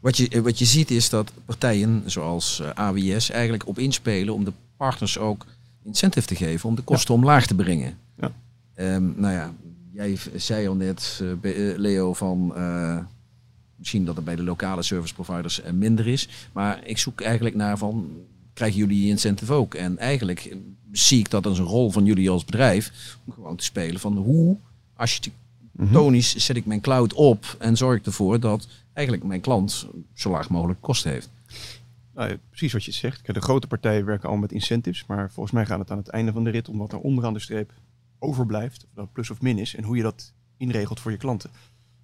wat, 0.00 0.16
je, 0.16 0.42
wat 0.42 0.58
je 0.58 0.64
ziet 0.64 0.90
is 0.90 1.08
dat 1.08 1.32
partijen 1.44 2.02
zoals 2.06 2.60
eh, 2.60 2.70
AWS 2.70 3.30
eigenlijk 3.30 3.66
op 3.66 3.78
inspelen 3.78 4.34
om 4.34 4.44
de 4.44 4.52
partners 4.76 5.18
ook 5.18 5.46
incentive 5.82 6.26
te 6.26 6.34
geven 6.34 6.68
om 6.68 6.74
de 6.74 6.82
kosten 6.82 7.14
omlaag 7.14 7.46
te 7.46 7.54
brengen. 7.54 7.98
Ja. 8.20 8.32
Ehm, 8.74 9.20
nou 9.20 9.34
ja, 9.34 9.54
jij 9.92 10.18
zei 10.36 10.68
al 10.68 10.74
net, 10.74 11.22
eh, 11.42 11.70
eh, 11.70 11.78
Leo, 11.78 12.14
van 12.14 12.56
eh, 12.56 12.98
misschien 13.76 14.04
dat 14.04 14.16
het 14.16 14.24
bij 14.24 14.36
de 14.36 14.42
lokale 14.42 14.82
service 14.82 15.14
providers 15.14 15.60
minder 15.74 16.06
is. 16.06 16.28
Maar 16.52 16.86
ik 16.86 16.98
zoek 16.98 17.20
eigenlijk 17.20 17.54
naar 17.56 17.78
van, 17.78 18.10
krijgen 18.52 18.78
jullie 18.78 19.00
die 19.00 19.10
incentive 19.10 19.52
ook? 19.52 19.74
En 19.74 19.98
eigenlijk 19.98 20.56
zie 20.92 21.18
ik 21.18 21.30
dat 21.30 21.46
als 21.46 21.58
een 21.58 21.64
rol 21.64 21.90
van 21.90 22.04
jullie 22.04 22.30
als 22.30 22.44
bedrijf 22.44 23.16
om 23.24 23.32
gewoon 23.32 23.56
te 23.56 23.64
spelen 23.64 24.00
van 24.00 24.16
hoe 24.16 24.56
architectonisch 24.96 26.36
zet 26.36 26.56
ik 26.56 26.66
mijn 26.66 26.80
cloud 26.80 27.12
op 27.12 27.56
en 27.58 27.76
zorg 27.76 27.98
ik 27.98 28.06
ervoor 28.06 28.40
dat 28.40 28.68
eigenlijk 28.92 29.26
mijn 29.26 29.40
klant 29.40 29.86
zo 30.14 30.30
laag 30.30 30.50
mogelijk 30.50 30.80
kosten 30.80 31.10
heeft. 31.10 31.30
Nou, 32.14 32.38
precies 32.48 32.72
wat 32.72 32.84
je 32.84 32.92
zegt. 32.92 33.22
Kijk, 33.22 33.38
de 33.38 33.44
grote 33.44 33.66
partijen 33.66 34.04
werken 34.04 34.28
al 34.28 34.36
met 34.36 34.52
incentives, 34.52 35.06
maar 35.06 35.30
volgens 35.30 35.54
mij 35.54 35.66
gaat 35.66 35.78
het 35.78 35.90
aan 35.90 35.98
het 35.98 36.08
einde 36.08 36.32
van 36.32 36.44
de 36.44 36.50
rit 36.50 36.68
om 36.68 36.78
wat 36.78 36.92
er 36.92 36.98
onderaan 36.98 37.32
de 37.32 37.38
streep 37.40 37.72
overblijft, 38.18 38.84
of 38.84 38.90
dat 38.94 39.12
plus 39.12 39.30
of 39.30 39.40
min 39.40 39.58
is, 39.58 39.74
en 39.74 39.84
hoe 39.84 39.96
je 39.96 40.02
dat 40.02 40.32
inregelt 40.56 41.00
voor 41.00 41.10
je 41.10 41.16
klanten. 41.16 41.50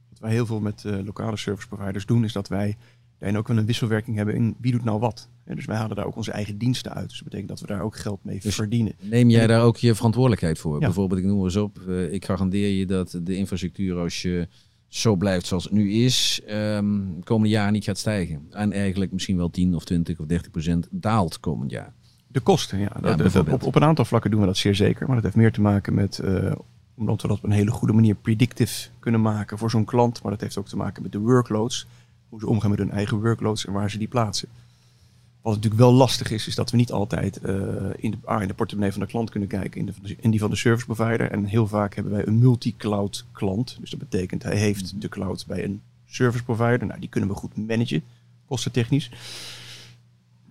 Wat 0.08 0.18
wij 0.18 0.30
heel 0.30 0.46
veel 0.46 0.60
met 0.60 0.84
eh, 0.84 1.04
lokale 1.04 1.36
service 1.36 1.68
providers 1.68 2.06
doen, 2.06 2.24
is 2.24 2.32
dat 2.32 2.48
wij 2.48 2.76
daarin 3.18 3.38
ook 3.38 3.48
wel 3.48 3.56
een 3.56 3.66
wisselwerking 3.66 4.16
hebben 4.16 4.34
in 4.34 4.56
wie 4.60 4.72
doet 4.72 4.84
nou 4.84 4.98
wat. 5.00 5.28
Dus 5.44 5.64
wij 5.64 5.76
halen 5.76 5.96
daar 5.96 6.06
ook 6.06 6.16
onze 6.16 6.32
eigen 6.32 6.58
diensten 6.58 6.94
uit. 6.94 7.08
Dus 7.08 7.18
dat 7.18 7.24
betekent 7.24 7.48
dat 7.48 7.60
we 7.60 7.66
daar 7.66 7.80
ook 7.82 7.96
geld 7.96 8.24
mee 8.24 8.40
Dus- 8.40 8.54
verdienen. 8.54 8.92
Neem 9.00 9.30
jij 9.30 9.46
daar 9.46 9.62
ook 9.62 9.76
je 9.76 9.94
verantwoordelijkheid 9.94 10.58
voor? 10.58 10.74
Ja. 10.74 10.86
Bijvoorbeeld, 10.86 11.20
ik 11.20 11.26
noem 11.26 11.44
eens 11.44 11.56
op, 11.56 11.78
eh, 11.88 12.12
ik 12.12 12.24
garandeer 12.24 12.68
je 12.68 12.86
dat 12.86 13.20
de 13.22 13.36
infrastructuur 13.36 13.96
als 13.98 14.22
je 14.22 14.48
zo 14.96 15.16
blijft 15.16 15.46
zoals 15.46 15.64
het 15.64 15.72
nu 15.72 15.92
is, 15.92 16.40
ehm 16.46 17.00
komende 17.24 17.48
jaar 17.48 17.70
niet 17.70 17.84
gaat 17.84 17.98
stijgen. 17.98 18.46
En 18.50 18.72
eigenlijk 18.72 19.12
misschien 19.12 19.36
wel 19.36 19.50
10 19.50 19.74
of 19.74 19.84
20 19.84 20.18
of 20.18 20.26
30 20.26 20.50
procent 20.50 20.88
daalt 20.90 21.40
komend 21.40 21.70
jaar. 21.70 21.92
De 22.26 22.40
kosten, 22.40 22.78
ja. 22.78 22.88
Dat- 23.00 23.18
op, 23.52 23.62
op 23.62 23.74
een 23.74 23.84
aantal 23.84 24.04
vlakken 24.04 24.30
doen 24.30 24.40
we 24.40 24.46
dat 24.46 24.56
zeer 24.56 24.74
zeker. 24.74 25.06
Maar 25.06 25.14
dat 25.14 25.24
heeft 25.24 25.36
meer 25.36 25.52
te 25.52 25.60
maken 25.60 25.94
met, 25.94 26.18
eh, 26.18 26.52
omdat 26.94 27.22
we 27.22 27.28
dat 27.28 27.36
op 27.36 27.44
een 27.44 27.50
hele 27.50 27.70
goede 27.70 27.94
manier 27.94 28.14
predictive 28.14 28.88
kunnen 28.98 29.20
maken 29.22 29.58
voor 29.58 29.70
zo'n 29.70 29.84
klant. 29.84 30.22
Maar 30.22 30.32
dat 30.32 30.40
heeft 30.40 30.58
ook 30.58 30.68
te 30.68 30.76
maken 30.76 31.02
met 31.02 31.12
de 31.12 31.18
workloads. 31.18 31.86
Hoe 32.28 32.40
ze 32.40 32.46
omgaan 32.46 32.70
met 32.70 32.78
hun 32.78 32.90
eigen 32.90 33.20
workloads 33.20 33.66
en 33.66 33.72
waar 33.72 33.90
ze 33.90 33.98
die 33.98 34.08
plaatsen. 34.08 34.48
Wat 35.46 35.54
natuurlijk 35.54 35.82
wel 35.82 35.92
lastig 35.92 36.30
is, 36.30 36.46
is 36.46 36.54
dat 36.54 36.70
we 36.70 36.76
niet 36.76 36.92
altijd 36.92 37.40
eh, 37.40 37.54
in, 37.96 38.10
de, 38.10 38.16
ah, 38.24 38.42
in 38.42 38.48
de 38.48 38.54
portemonnee 38.54 38.92
van 38.92 39.00
de 39.00 39.06
klant 39.06 39.30
kunnen 39.30 39.48
kijken, 39.48 39.80
in, 39.80 39.86
de, 39.86 40.16
in 40.20 40.30
die 40.30 40.40
van 40.40 40.50
de 40.50 40.56
service 40.56 40.86
provider. 40.86 41.30
En 41.30 41.44
heel 41.44 41.66
vaak 41.66 41.94
hebben 41.94 42.12
wij 42.12 42.26
een 42.26 42.38
multi-cloud 42.38 43.24
klant. 43.32 43.76
Dus 43.80 43.90
dat 43.90 43.98
betekent 43.98 44.42
hij 44.42 44.56
heeft 44.56 45.00
de 45.00 45.08
cloud 45.08 45.44
bij 45.46 45.64
een 45.64 45.80
service 46.06 46.44
provider. 46.44 46.86
Nou, 46.86 47.00
die 47.00 47.08
kunnen 47.08 47.30
we 47.30 47.36
goed 47.36 47.56
managen, 47.56 48.02
kostentechnisch. 48.46 49.10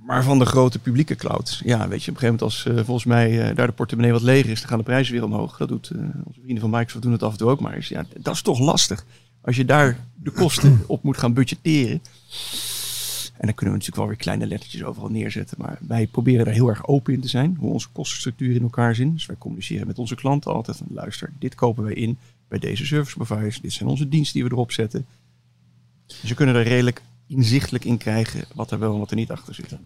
Maar 0.06 0.24
van 0.24 0.40
de 0.40 0.46
grote 0.46 0.80
publieke 0.80 1.16
clouds, 1.16 1.62
ja, 1.66 1.88
weet 1.88 2.04
je, 2.04 2.12
op 2.12 2.18
een 2.18 2.22
gegeven 2.22 2.24
moment 2.24 2.42
als 2.42 2.66
eh, 2.66 2.86
volgens 2.86 3.06
mij 3.06 3.50
eh, 3.50 3.56
daar 3.56 3.68
de 3.68 3.74
portemonnee 3.74 4.12
wat 4.12 4.22
leeg 4.22 4.46
is, 4.46 4.60
dan 4.60 4.70
gaan 4.70 4.78
de 4.78 4.84
prijzen 4.84 5.14
weer 5.14 5.24
omhoog. 5.24 5.58
Dat 5.58 5.68
doet 5.68 5.92
onze 6.24 6.40
vrienden 6.42 6.62
van 6.62 6.70
Microsoft 6.70 7.04
doen 7.04 7.12
het 7.12 7.24
af 7.24 7.32
en 7.32 7.38
toe 7.38 7.50
ook 7.50 7.60
maar 7.60 7.74
eens. 7.74 7.88
Ja, 7.88 8.06
dat 8.18 8.34
is 8.34 8.42
toch 8.42 8.60
lastig 8.60 9.06
als 9.42 9.56
je 9.56 9.66
daar 9.66 9.98
de 10.16 10.32
kosten 10.32 10.82
op 10.88 11.04
moet 11.04 11.18
gaan 11.18 11.34
budgetteren. 11.34 12.02
En 13.38 13.46
dan 13.46 13.56
kunnen 13.56 13.76
we 13.76 13.82
natuurlijk 13.82 13.96
wel 13.98 14.08
weer 14.08 14.16
kleine 14.16 14.48
lettertjes 14.48 14.84
overal 14.84 15.10
neerzetten. 15.10 15.58
Maar 15.60 15.78
wij 15.88 16.08
proberen 16.08 16.46
daar 16.46 16.54
heel 16.54 16.70
erg 16.70 16.88
open 16.88 17.14
in 17.14 17.22
te 17.22 17.28
zijn. 17.28 17.58
Hoe 17.60 17.72
onze 17.72 17.90
kostenstructuur 17.92 18.56
in 18.56 18.62
elkaar 18.62 18.96
zit. 18.96 19.14
Dus 19.14 19.26
wij 19.26 19.36
communiceren 19.36 19.88
met 19.88 20.00
onze 20.00 20.16
klanten 20.16 20.54
altijd 20.54 20.78
van 20.78 20.88
luister, 20.90 21.34
dit 21.40 21.56
kopen 21.56 21.84
wij 21.84 21.94
in 21.94 22.18
bij 22.48 22.60
deze 22.60 22.86
service 22.86 23.16
providers. 23.16 23.62
Dit 23.62 23.74
zijn 23.74 23.90
onze 23.90 24.10
diensten 24.10 24.34
die 24.34 24.44
we 24.50 24.56
erop 24.56 24.72
zetten. 24.72 25.06
Dus 26.06 26.22
je 26.22 26.36
kunnen 26.36 26.56
er 26.56 26.64
redelijk 26.64 27.02
inzichtelijk 27.28 27.86
in 27.86 27.98
krijgen 27.98 28.44
wat 28.54 28.72
er 28.72 28.80
wel 28.80 28.94
en 28.94 29.00
wat 29.00 29.10
er 29.10 29.16
niet 29.16 29.32
achter 29.32 29.56
zit. 29.56 29.78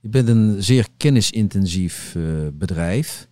Je 0.00 0.08
bent 0.08 0.28
een 0.28 0.62
zeer 0.62 0.86
kennisintensief 0.96 2.14
eh, 2.14 2.22
bedrijf. 2.52 3.28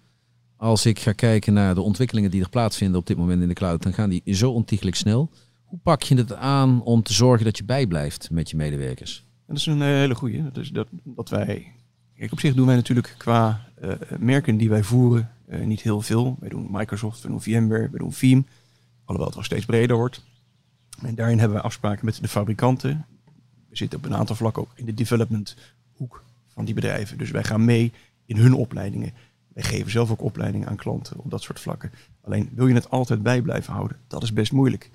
Als 0.56 0.86
ik 0.86 0.98
ga 0.98 1.12
kijken 1.12 1.52
naar 1.52 1.74
de 1.74 1.80
ontwikkelingen 1.80 2.30
die 2.30 2.42
er 2.42 2.48
plaatsvinden 2.48 3.00
op 3.00 3.06
dit 3.06 3.16
moment 3.16 3.42
in 3.42 3.48
de 3.48 3.54
cloud, 3.54 3.82
dan 3.82 3.92
gaan 3.92 4.10
die 4.10 4.34
zo 4.34 4.50
ontiegelijk 4.50 4.96
snel. 4.96 5.30
Hoe 5.64 5.78
pak 5.82 6.02
je 6.02 6.16
het 6.16 6.34
aan 6.34 6.82
om 6.82 7.02
te 7.02 7.12
zorgen 7.12 7.44
dat 7.44 7.58
je 7.58 7.64
bijblijft 7.64 8.30
met 8.30 8.50
je 8.50 8.56
medewerkers? 8.56 9.25
Dat 9.46 9.56
is 9.56 9.66
een 9.66 9.82
eh, 9.82 9.88
hele 9.88 10.14
goeie. 10.14 10.52
Dus 10.52 10.70
dat, 10.70 10.88
dat 11.02 11.28
wij. 11.28 11.72
Kijk, 12.16 12.32
op 12.32 12.40
zich 12.40 12.54
doen 12.54 12.66
wij 12.66 12.74
natuurlijk 12.74 13.14
qua 13.18 13.66
eh, 13.74 13.90
merken 14.18 14.56
die 14.56 14.68
wij 14.68 14.82
voeren 14.82 15.30
eh, 15.46 15.60
niet 15.60 15.80
heel 15.80 16.00
veel. 16.00 16.36
Wij 16.40 16.48
doen 16.48 16.68
Microsoft, 16.70 17.22
we 17.22 17.28
doen 17.28 17.42
VMware, 17.42 17.88
we 17.90 17.98
doen 17.98 18.12
Veeam. 18.12 18.46
Alhoewel 18.98 19.26
het 19.26 19.34
wel 19.34 19.44
steeds 19.44 19.64
breder 19.64 19.96
wordt. 19.96 20.24
En 21.02 21.14
daarin 21.14 21.38
hebben 21.38 21.56
wij 21.56 21.66
afspraken 21.66 22.04
met 22.04 22.18
de 22.20 22.28
fabrikanten. 22.28 23.06
We 23.68 23.76
zitten 23.76 23.98
op 23.98 24.04
een 24.04 24.14
aantal 24.14 24.36
vlakken 24.36 24.62
ook 24.62 24.70
in 24.74 24.86
de 24.86 24.94
development 24.94 25.56
hoek 25.92 26.24
van 26.46 26.64
die 26.64 26.74
bedrijven. 26.74 27.18
Dus 27.18 27.30
wij 27.30 27.44
gaan 27.44 27.64
mee 27.64 27.92
in 28.26 28.36
hun 28.36 28.54
opleidingen. 28.54 29.12
Wij 29.48 29.62
geven 29.62 29.90
zelf 29.90 30.10
ook 30.10 30.22
opleidingen 30.22 30.68
aan 30.68 30.76
klanten 30.76 31.18
op 31.18 31.30
dat 31.30 31.42
soort 31.42 31.60
vlakken. 31.60 31.92
Alleen 32.20 32.50
wil 32.54 32.66
je 32.66 32.74
het 32.74 32.90
altijd 32.90 33.22
bij 33.22 33.42
blijven 33.42 33.72
houden, 33.72 33.96
dat 34.06 34.22
is 34.22 34.32
best 34.32 34.52
moeilijk. 34.52 34.90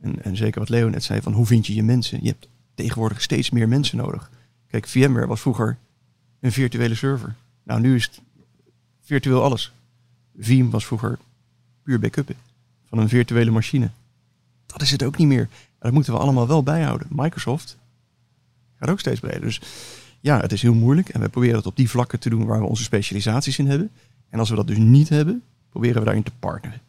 En, 0.00 0.22
en 0.22 0.36
zeker 0.36 0.60
wat 0.60 0.68
Leo 0.68 0.88
net 0.88 1.02
zei, 1.02 1.20
van 1.20 1.32
hoe 1.32 1.46
vind 1.46 1.66
je 1.66 1.74
je 1.74 1.82
mensen? 1.82 2.18
Je 2.22 2.28
hebt 2.28 2.48
tegenwoordig 2.74 3.22
steeds 3.22 3.50
meer 3.50 3.68
mensen 3.68 3.96
nodig. 3.96 4.30
Kijk, 4.66 4.88
VMware 4.88 5.26
was 5.26 5.40
vroeger 5.40 5.76
een 6.40 6.52
virtuele 6.52 6.94
server. 6.94 7.34
Nou, 7.62 7.80
nu 7.80 7.94
is 7.94 8.04
het 8.04 8.20
virtueel 9.02 9.42
alles. 9.42 9.72
Veeam 10.38 10.70
was 10.70 10.86
vroeger 10.86 11.18
puur 11.82 11.98
backuppen 12.00 12.36
van 12.88 12.98
een 12.98 13.08
virtuele 13.08 13.50
machine. 13.50 13.90
Dat 14.66 14.82
is 14.82 14.90
het 14.90 15.02
ook 15.02 15.16
niet 15.16 15.28
meer. 15.28 15.48
Dat 15.78 15.92
moeten 15.92 16.12
we 16.12 16.18
allemaal 16.18 16.46
wel 16.46 16.62
bijhouden. 16.62 17.06
Microsoft 17.10 17.76
gaat 18.78 18.90
ook 18.90 19.00
steeds 19.00 19.20
breder. 19.20 19.40
Dus 19.40 19.60
ja, 20.20 20.40
het 20.40 20.52
is 20.52 20.62
heel 20.62 20.74
moeilijk. 20.74 21.08
En 21.08 21.20
we 21.20 21.28
proberen 21.28 21.56
het 21.56 21.66
op 21.66 21.76
die 21.76 21.90
vlakken 21.90 22.20
te 22.20 22.30
doen 22.30 22.44
waar 22.44 22.60
we 22.60 22.66
onze 22.66 22.82
specialisaties 22.82 23.58
in 23.58 23.66
hebben. 23.66 23.90
En 24.28 24.38
als 24.38 24.50
we 24.50 24.56
dat 24.56 24.66
dus 24.66 24.78
niet 24.78 25.08
hebben, 25.08 25.42
proberen 25.70 25.98
we 25.98 26.04
daarin 26.04 26.22
te 26.22 26.32
partneren. 26.38 26.80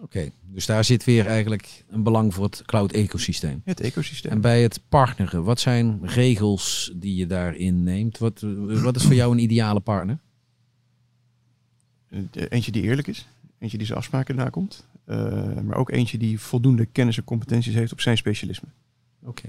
Oké, 0.00 0.30
dus 0.46 0.66
daar 0.66 0.84
zit 0.84 1.04
weer 1.04 1.26
eigenlijk 1.26 1.84
een 1.88 2.02
belang 2.02 2.34
voor 2.34 2.44
het 2.44 2.62
cloud-ecosysteem. 2.66 3.62
Het 3.64 3.80
ecosysteem. 3.80 4.32
En 4.32 4.40
bij 4.40 4.62
het 4.62 4.80
partneren, 4.88 5.44
wat 5.44 5.60
zijn 5.60 5.98
regels 6.02 6.92
die 6.94 7.14
je 7.14 7.26
daarin 7.26 7.82
neemt? 7.82 8.18
Wat, 8.18 8.40
wat 8.66 8.96
is 8.96 9.02
voor 9.02 9.14
jou 9.14 9.32
een 9.32 9.42
ideale 9.42 9.80
partner? 9.80 10.18
Eh, 12.08 12.20
Eentje 12.48 12.72
die 12.72 12.82
eerlijk 12.82 13.06
is. 13.06 13.28
Eentje 13.58 13.76
die 13.76 13.86
zijn 13.86 13.98
afspraken 13.98 14.36
nakomt. 14.36 14.86
Eh, 15.04 15.60
maar 15.60 15.76
ook 15.76 15.90
eentje 15.90 16.18
die 16.18 16.40
voldoende 16.40 16.86
kennis 16.86 17.16
en 17.16 17.24
competenties 17.24 17.74
heeft 17.74 17.92
op 17.92 18.00
zijn 18.00 18.16
specialisme. 18.16 18.68
Oké. 19.22 19.48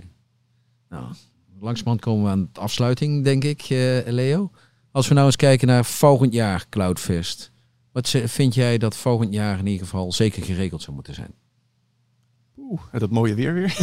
Nou, 0.89 1.13
langzamerhand 1.59 2.01
komen 2.01 2.23
we 2.23 2.29
aan 2.29 2.49
de 2.53 2.59
afsluiting, 2.59 3.23
denk 3.23 3.43
ik, 3.43 3.61
eh, 3.61 3.99
Leo. 4.05 4.51
Als 4.91 5.07
we 5.07 5.13
nou 5.13 5.25
eens 5.25 5.35
kijken 5.35 5.67
naar 5.67 5.85
volgend 5.85 6.33
jaar 6.33 6.65
Cloudfest. 6.69 7.51
Wat 7.91 8.09
vind 8.25 8.53
jij 8.53 8.77
dat 8.77 8.95
volgend 8.95 9.33
jaar 9.33 9.59
in 9.59 9.67
ieder 9.67 9.85
geval 9.85 10.11
zeker 10.11 10.43
geregeld 10.43 10.81
zou 10.81 10.95
moeten 10.95 11.13
zijn? 11.13 11.33
Oeh, 12.57 12.81
dat 12.91 13.09
mooie 13.09 13.33
weer 13.33 13.53
weer. 13.53 13.67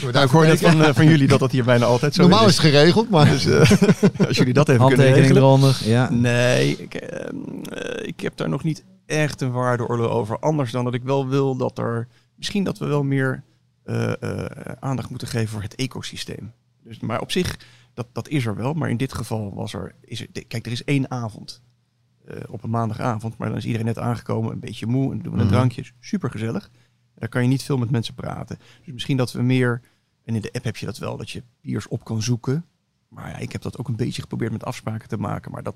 We 0.00 0.10
Nou, 0.12 0.24
ik 0.24 0.30
hoor 0.30 0.46
net 0.46 0.60
van, 0.60 0.84
eh, 0.84 0.94
van 0.94 1.06
jullie 1.06 1.28
dat 1.28 1.38
dat 1.38 1.50
hier 1.50 1.64
bijna 1.64 1.84
altijd 1.84 2.14
zo 2.14 2.20
Normaal 2.20 2.46
is 2.46 2.48
is. 2.48 2.56
het 2.56 2.66
geregeld, 2.66 3.10
maar 3.10 3.26
Dus 3.30 3.46
eh, 3.46 3.58
als 4.26 4.36
jullie 4.36 4.52
dat 4.52 4.68
even 4.68 4.86
kunnen 4.86 5.06
Handtekening 5.06 5.16
regelen. 5.16 5.42
eronder. 5.42 5.80
Ja. 5.84 6.10
Nee, 6.10 6.76
ik, 6.76 6.94
ehm, 6.94 7.36
eh, 7.62 8.06
ik 8.06 8.20
heb 8.20 8.36
daar 8.36 8.48
nog 8.48 8.62
niet 8.62 8.84
echt 9.06 9.40
een 9.40 9.52
waardeoordeel 9.52 10.10
over. 10.10 10.38
Anders 10.38 10.70
dan 10.70 10.84
dat 10.84 10.94
ik 10.94 11.02
wel 11.02 11.28
wil 11.28 11.56
dat 11.56 11.78
er... 11.78 12.08
Misschien 12.36 12.64
dat 12.64 12.78
we 12.78 12.86
wel 12.86 13.02
meer 13.02 13.42
eh, 13.84 14.22
eh, 14.22 14.46
aandacht 14.80 15.10
moeten 15.10 15.28
geven 15.28 15.48
voor 15.48 15.62
het 15.62 15.74
ecosysteem. 15.74 16.52
Dus, 16.84 17.00
maar 17.00 17.20
op 17.20 17.30
zich, 17.30 17.58
dat, 17.94 18.06
dat 18.12 18.28
is 18.28 18.46
er 18.46 18.56
wel. 18.56 18.72
Maar 18.72 18.90
in 18.90 18.96
dit 18.96 19.12
geval 19.12 19.54
was 19.54 19.72
er... 19.72 19.94
Is 20.00 20.20
er 20.20 20.44
kijk, 20.46 20.66
er 20.66 20.72
is 20.72 20.84
één 20.84 21.10
avond. 21.10 21.62
Eh, 22.26 22.36
op 22.48 22.62
een 22.62 22.70
maandagavond. 22.70 23.36
Maar 23.36 23.48
dan 23.48 23.56
is 23.56 23.64
iedereen 23.64 23.86
net 23.86 23.98
aangekomen. 23.98 24.52
Een 24.52 24.60
beetje 24.60 24.86
moe. 24.86 25.12
En 25.12 25.18
doen 25.22 25.32
we 25.32 25.38
een 25.38 25.44
Mhm. 25.44 25.54
drankje. 25.54 25.84
Super 26.00 26.30
gezellig. 26.30 26.70
Daar 27.14 27.28
kan 27.28 27.42
je 27.42 27.48
niet 27.48 27.62
veel 27.62 27.78
met 27.78 27.90
mensen 27.90 28.14
praten. 28.14 28.58
Dus 28.84 28.92
misschien 28.92 29.16
dat 29.16 29.32
we 29.32 29.42
meer... 29.42 29.80
En 30.24 30.34
in 30.34 30.40
de 30.40 30.52
app 30.52 30.64
heb 30.64 30.76
je 30.76 30.86
dat 30.86 30.98
wel. 30.98 31.16
Dat 31.16 31.30
je 31.30 31.42
peers 31.60 31.88
op 31.88 32.04
kan 32.04 32.22
zoeken. 32.22 32.64
Maar 33.08 33.28
ja, 33.30 33.36
ik 33.36 33.52
heb 33.52 33.62
dat 33.62 33.78
ook 33.78 33.88
een 33.88 33.96
beetje 33.96 34.22
geprobeerd 34.22 34.52
met 34.52 34.64
afspraken 34.64 35.08
te 35.08 35.16
maken. 35.16 35.50
Maar 35.50 35.62
dat 35.62 35.74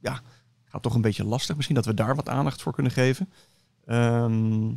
ja, 0.00 0.20
gaat 0.64 0.82
toch 0.82 0.94
een 0.94 1.00
beetje 1.00 1.24
lastig. 1.24 1.54
Misschien 1.54 1.76
dat 1.76 1.86
we 1.86 1.94
daar 1.94 2.14
wat 2.14 2.28
aandacht 2.28 2.62
voor 2.62 2.72
kunnen 2.72 2.92
geven. 2.92 3.28
Ehm, 3.86 4.68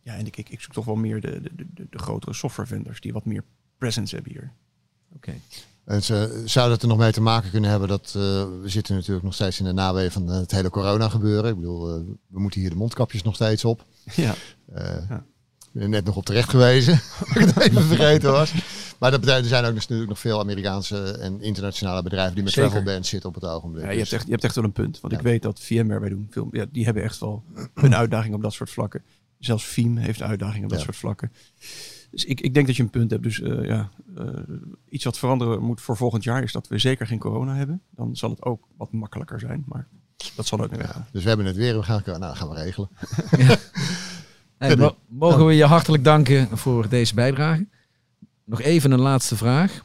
ja, 0.00 0.14
en 0.14 0.26
ik, 0.26 0.36
ik, 0.36 0.48
ik 0.48 0.60
zoek 0.60 0.72
toch 0.72 0.84
wel 0.84 0.96
meer 0.96 1.20
de, 1.20 1.40
de, 1.40 1.50
de, 1.74 1.86
de 1.90 1.98
grotere 1.98 2.32
software 2.34 2.68
vendors 2.68 3.00
die 3.00 3.12
wat 3.12 3.24
meer 3.24 3.44
presence 3.78 4.14
hebben 4.14 4.32
hier. 4.32 4.52
Oké. 5.16 5.32
En 5.84 6.02
ze, 6.02 6.42
zou 6.44 6.68
dat 6.68 6.82
er 6.82 6.88
nog 6.88 6.98
mee 6.98 7.12
te 7.12 7.20
maken 7.20 7.50
kunnen 7.50 7.70
hebben 7.70 7.88
dat 7.88 8.06
eh, 8.06 8.12
we 8.62 8.62
zitten 8.64 8.94
natuurlijk 8.94 9.24
nog 9.24 9.34
steeds 9.34 9.58
in 9.58 9.64
de 9.64 9.72
naweeën 9.72 10.10
van 10.10 10.26
het 10.28 10.50
hele 10.50 10.70
corona 10.70 11.08
gebeuren. 11.08 11.50
Ik 11.50 11.56
bedoel, 11.56 11.88
eh, 11.94 12.00
we 12.28 12.40
moeten 12.40 12.60
hier 12.60 12.70
de 12.70 12.76
mondkapjes 12.76 13.22
nog 13.22 13.34
steeds 13.34 13.64
op. 13.64 13.84
Ja, 14.14 14.34
Eh, 14.72 15.08
Ja. 15.08 15.24
Ik 15.74 15.78
ben 15.80 15.82
er 15.82 15.88
net 15.96 16.04
nog 16.04 16.16
op 16.16 16.24
terecht 16.24 16.48
gewezen, 16.50 17.00
dat 17.34 17.48
ik 17.48 17.56
even 17.56 17.82
vergeten 17.82 18.32
was. 18.32 18.52
Maar 18.98 19.10
dat 19.10 19.20
betekent, 19.20 19.42
er 19.44 19.50
zijn 19.50 19.64
ook 19.64 19.74
natuurlijk 19.74 20.08
nog 20.08 20.18
veel 20.18 20.38
Amerikaanse 20.40 21.10
en 21.12 21.40
internationale 21.40 22.02
bedrijven 22.02 22.34
die 22.34 22.42
met 22.44 22.52
Zeker. 22.52 22.70
travel 22.70 22.92
bands 22.92 23.08
zitten 23.08 23.28
op 23.28 23.34
het 23.34 23.44
ogenblik. 23.44 23.84
ja 23.84 23.90
je, 23.90 23.96
hebt 23.96 24.08
Dus- 24.10 24.18
echt, 24.18 24.24
je 24.26 24.30
hebt 24.32 24.44
echt 24.44 24.54
wel 24.54 24.64
een 24.64 24.72
punt. 24.72 25.00
Want 25.00 25.12
Ja. 25.12 25.18
ik 25.18 25.24
weet 25.24 25.42
dat 25.42 25.60
VMware, 25.60 26.00
wij 26.00 26.08
doen 26.08 26.26
veel, 26.30 26.48
ja, 26.50 26.64
die 26.72 26.84
hebben 26.84 27.02
echt 27.02 27.18
wel 27.18 27.42
een 27.74 27.94
uitdaging 27.94 28.34
op 28.34 28.42
dat 28.42 28.52
soort 28.52 28.70
vlakken. 28.70 29.02
Zelfs 29.38 29.64
Veeam 29.64 29.96
heeft 29.96 30.22
uitdagingen 30.22 30.64
op 30.64 30.68
dat 30.70 30.78
Ja. 30.78 30.84
soort 30.84 30.96
vlakken. 30.96 31.32
Dus 32.12 32.24
ik, 32.24 32.40
ik 32.40 32.54
denk 32.54 32.66
dat 32.66 32.76
je 32.76 32.82
een 32.82 32.90
punt 32.90 33.10
hebt. 33.10 33.22
Dus 33.22 33.40
eh, 33.40 33.64
ja, 33.64 33.90
eh, 34.16 34.26
iets 34.88 35.04
wat 35.04 35.18
veranderen 35.18 35.62
moet 35.62 35.80
voor 35.80 35.96
volgend 35.96 36.24
jaar 36.24 36.42
is 36.42 36.52
dat 36.52 36.68
we 36.68 36.78
zeker 36.78 37.06
geen 37.06 37.18
corona 37.18 37.54
hebben. 37.54 37.82
Dan 37.90 38.16
zal 38.16 38.30
het 38.30 38.42
ook 38.42 38.68
wat 38.76 38.92
makkelijker 38.92 39.40
zijn. 39.40 39.62
Maar 39.66 39.88
dat 40.36 40.46
zal 40.46 40.60
ook 40.60 40.70
niet 40.70 40.80
weggaan. 40.80 41.06
Dus 41.12 41.22
we 41.22 41.28
hebben 41.28 41.46
het 41.46 41.56
weer, 41.56 41.76
we 41.76 41.82
gaan, 41.82 42.02
nou, 42.06 42.18
dat 42.18 42.36
gaan 42.36 42.48
we 42.48 42.54
regelen. 42.54 42.88
Hey, 44.58 44.76
mo- 44.76 44.96
mogen 45.08 45.46
we 45.46 45.52
je 45.52 45.64
hartelijk 45.64 46.04
danken 46.04 46.58
voor 46.58 46.88
deze 46.88 47.14
bijdrage. 47.14 47.66
Nog 48.44 48.60
even 48.60 48.90
een 48.90 49.00
laatste 49.00 49.36
vraag. 49.36 49.84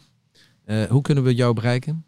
Eh, 0.66 0.84
hoe 0.84 1.02
kunnen 1.02 1.24
we 1.24 1.36
jou 1.36 1.54
bereiken? 1.54 2.06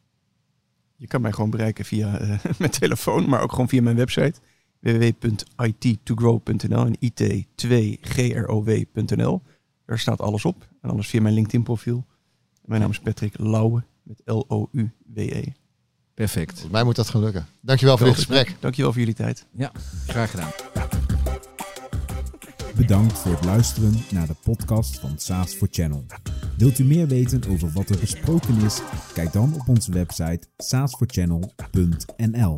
Je 0.96 1.08
kan 1.08 1.22
mij 1.22 1.32
gewoon 1.32 1.50
bereiken 1.50 1.86
via 1.86 2.20
eh, 2.20 2.40
mijn 2.60 2.72
telefoon, 2.72 3.30
maar 3.30 3.42
ook 3.42 3.52
gewoon 3.52 3.70
via 3.70 3.82
mijn 3.82 3.96
website 3.96 4.40
www.it2grow.nl 4.80 6.86
en 6.86 6.98
it2grow.nl. 7.12 9.42
Daar 9.90 10.00
staat 10.00 10.22
alles 10.22 10.46
op. 10.46 10.68
En 10.82 10.90
anders 10.90 11.08
via 11.08 11.22
mijn 11.22 11.34
LinkedIn 11.34 11.64
profiel. 11.64 12.06
Mijn 12.66 12.82
naam 12.82 12.90
is 12.90 13.00
Patrick 13.00 13.38
Lauwe 13.38 13.84
met 14.04 14.22
L-O-U-W-E. 14.26 15.44
Perfect. 16.14 16.52
Volgens 16.52 16.72
mij 16.72 16.84
moet 16.84 16.96
dat 16.96 17.10
gaan 17.10 17.22
lukken. 17.22 17.46
Dankjewel 17.62 17.98
voor 17.98 18.08
dit 18.08 18.16
gesprek. 18.16 18.56
Dankjewel 18.60 18.92
voor 18.92 19.00
jullie 19.00 19.16
tijd. 19.16 19.46
Ja, 19.56 19.72
graag 20.08 20.32
gedaan. 20.32 20.52
Bedankt 22.76 23.20
voor 23.20 23.32
het 23.32 23.46
luisteren 23.46 23.94
naar 24.12 24.28
de 24.28 24.36
podcast 24.44 25.00
van 25.00 25.14
SaaS 25.18 25.54
for 25.54 25.68
Channel. 25.72 26.06
Wilt 26.58 26.80
u 26.80 26.84
meer 26.84 27.08
weten 27.08 27.44
over 27.50 27.72
wat 27.72 27.90
er 27.90 28.00
besproken 28.00 28.62
is? 28.62 28.82
Kijk 29.14 29.32
dan 29.34 29.54
op 29.54 29.68
onze 29.68 29.92
website 29.92 30.48
saasforchannel.nl. 30.58 32.56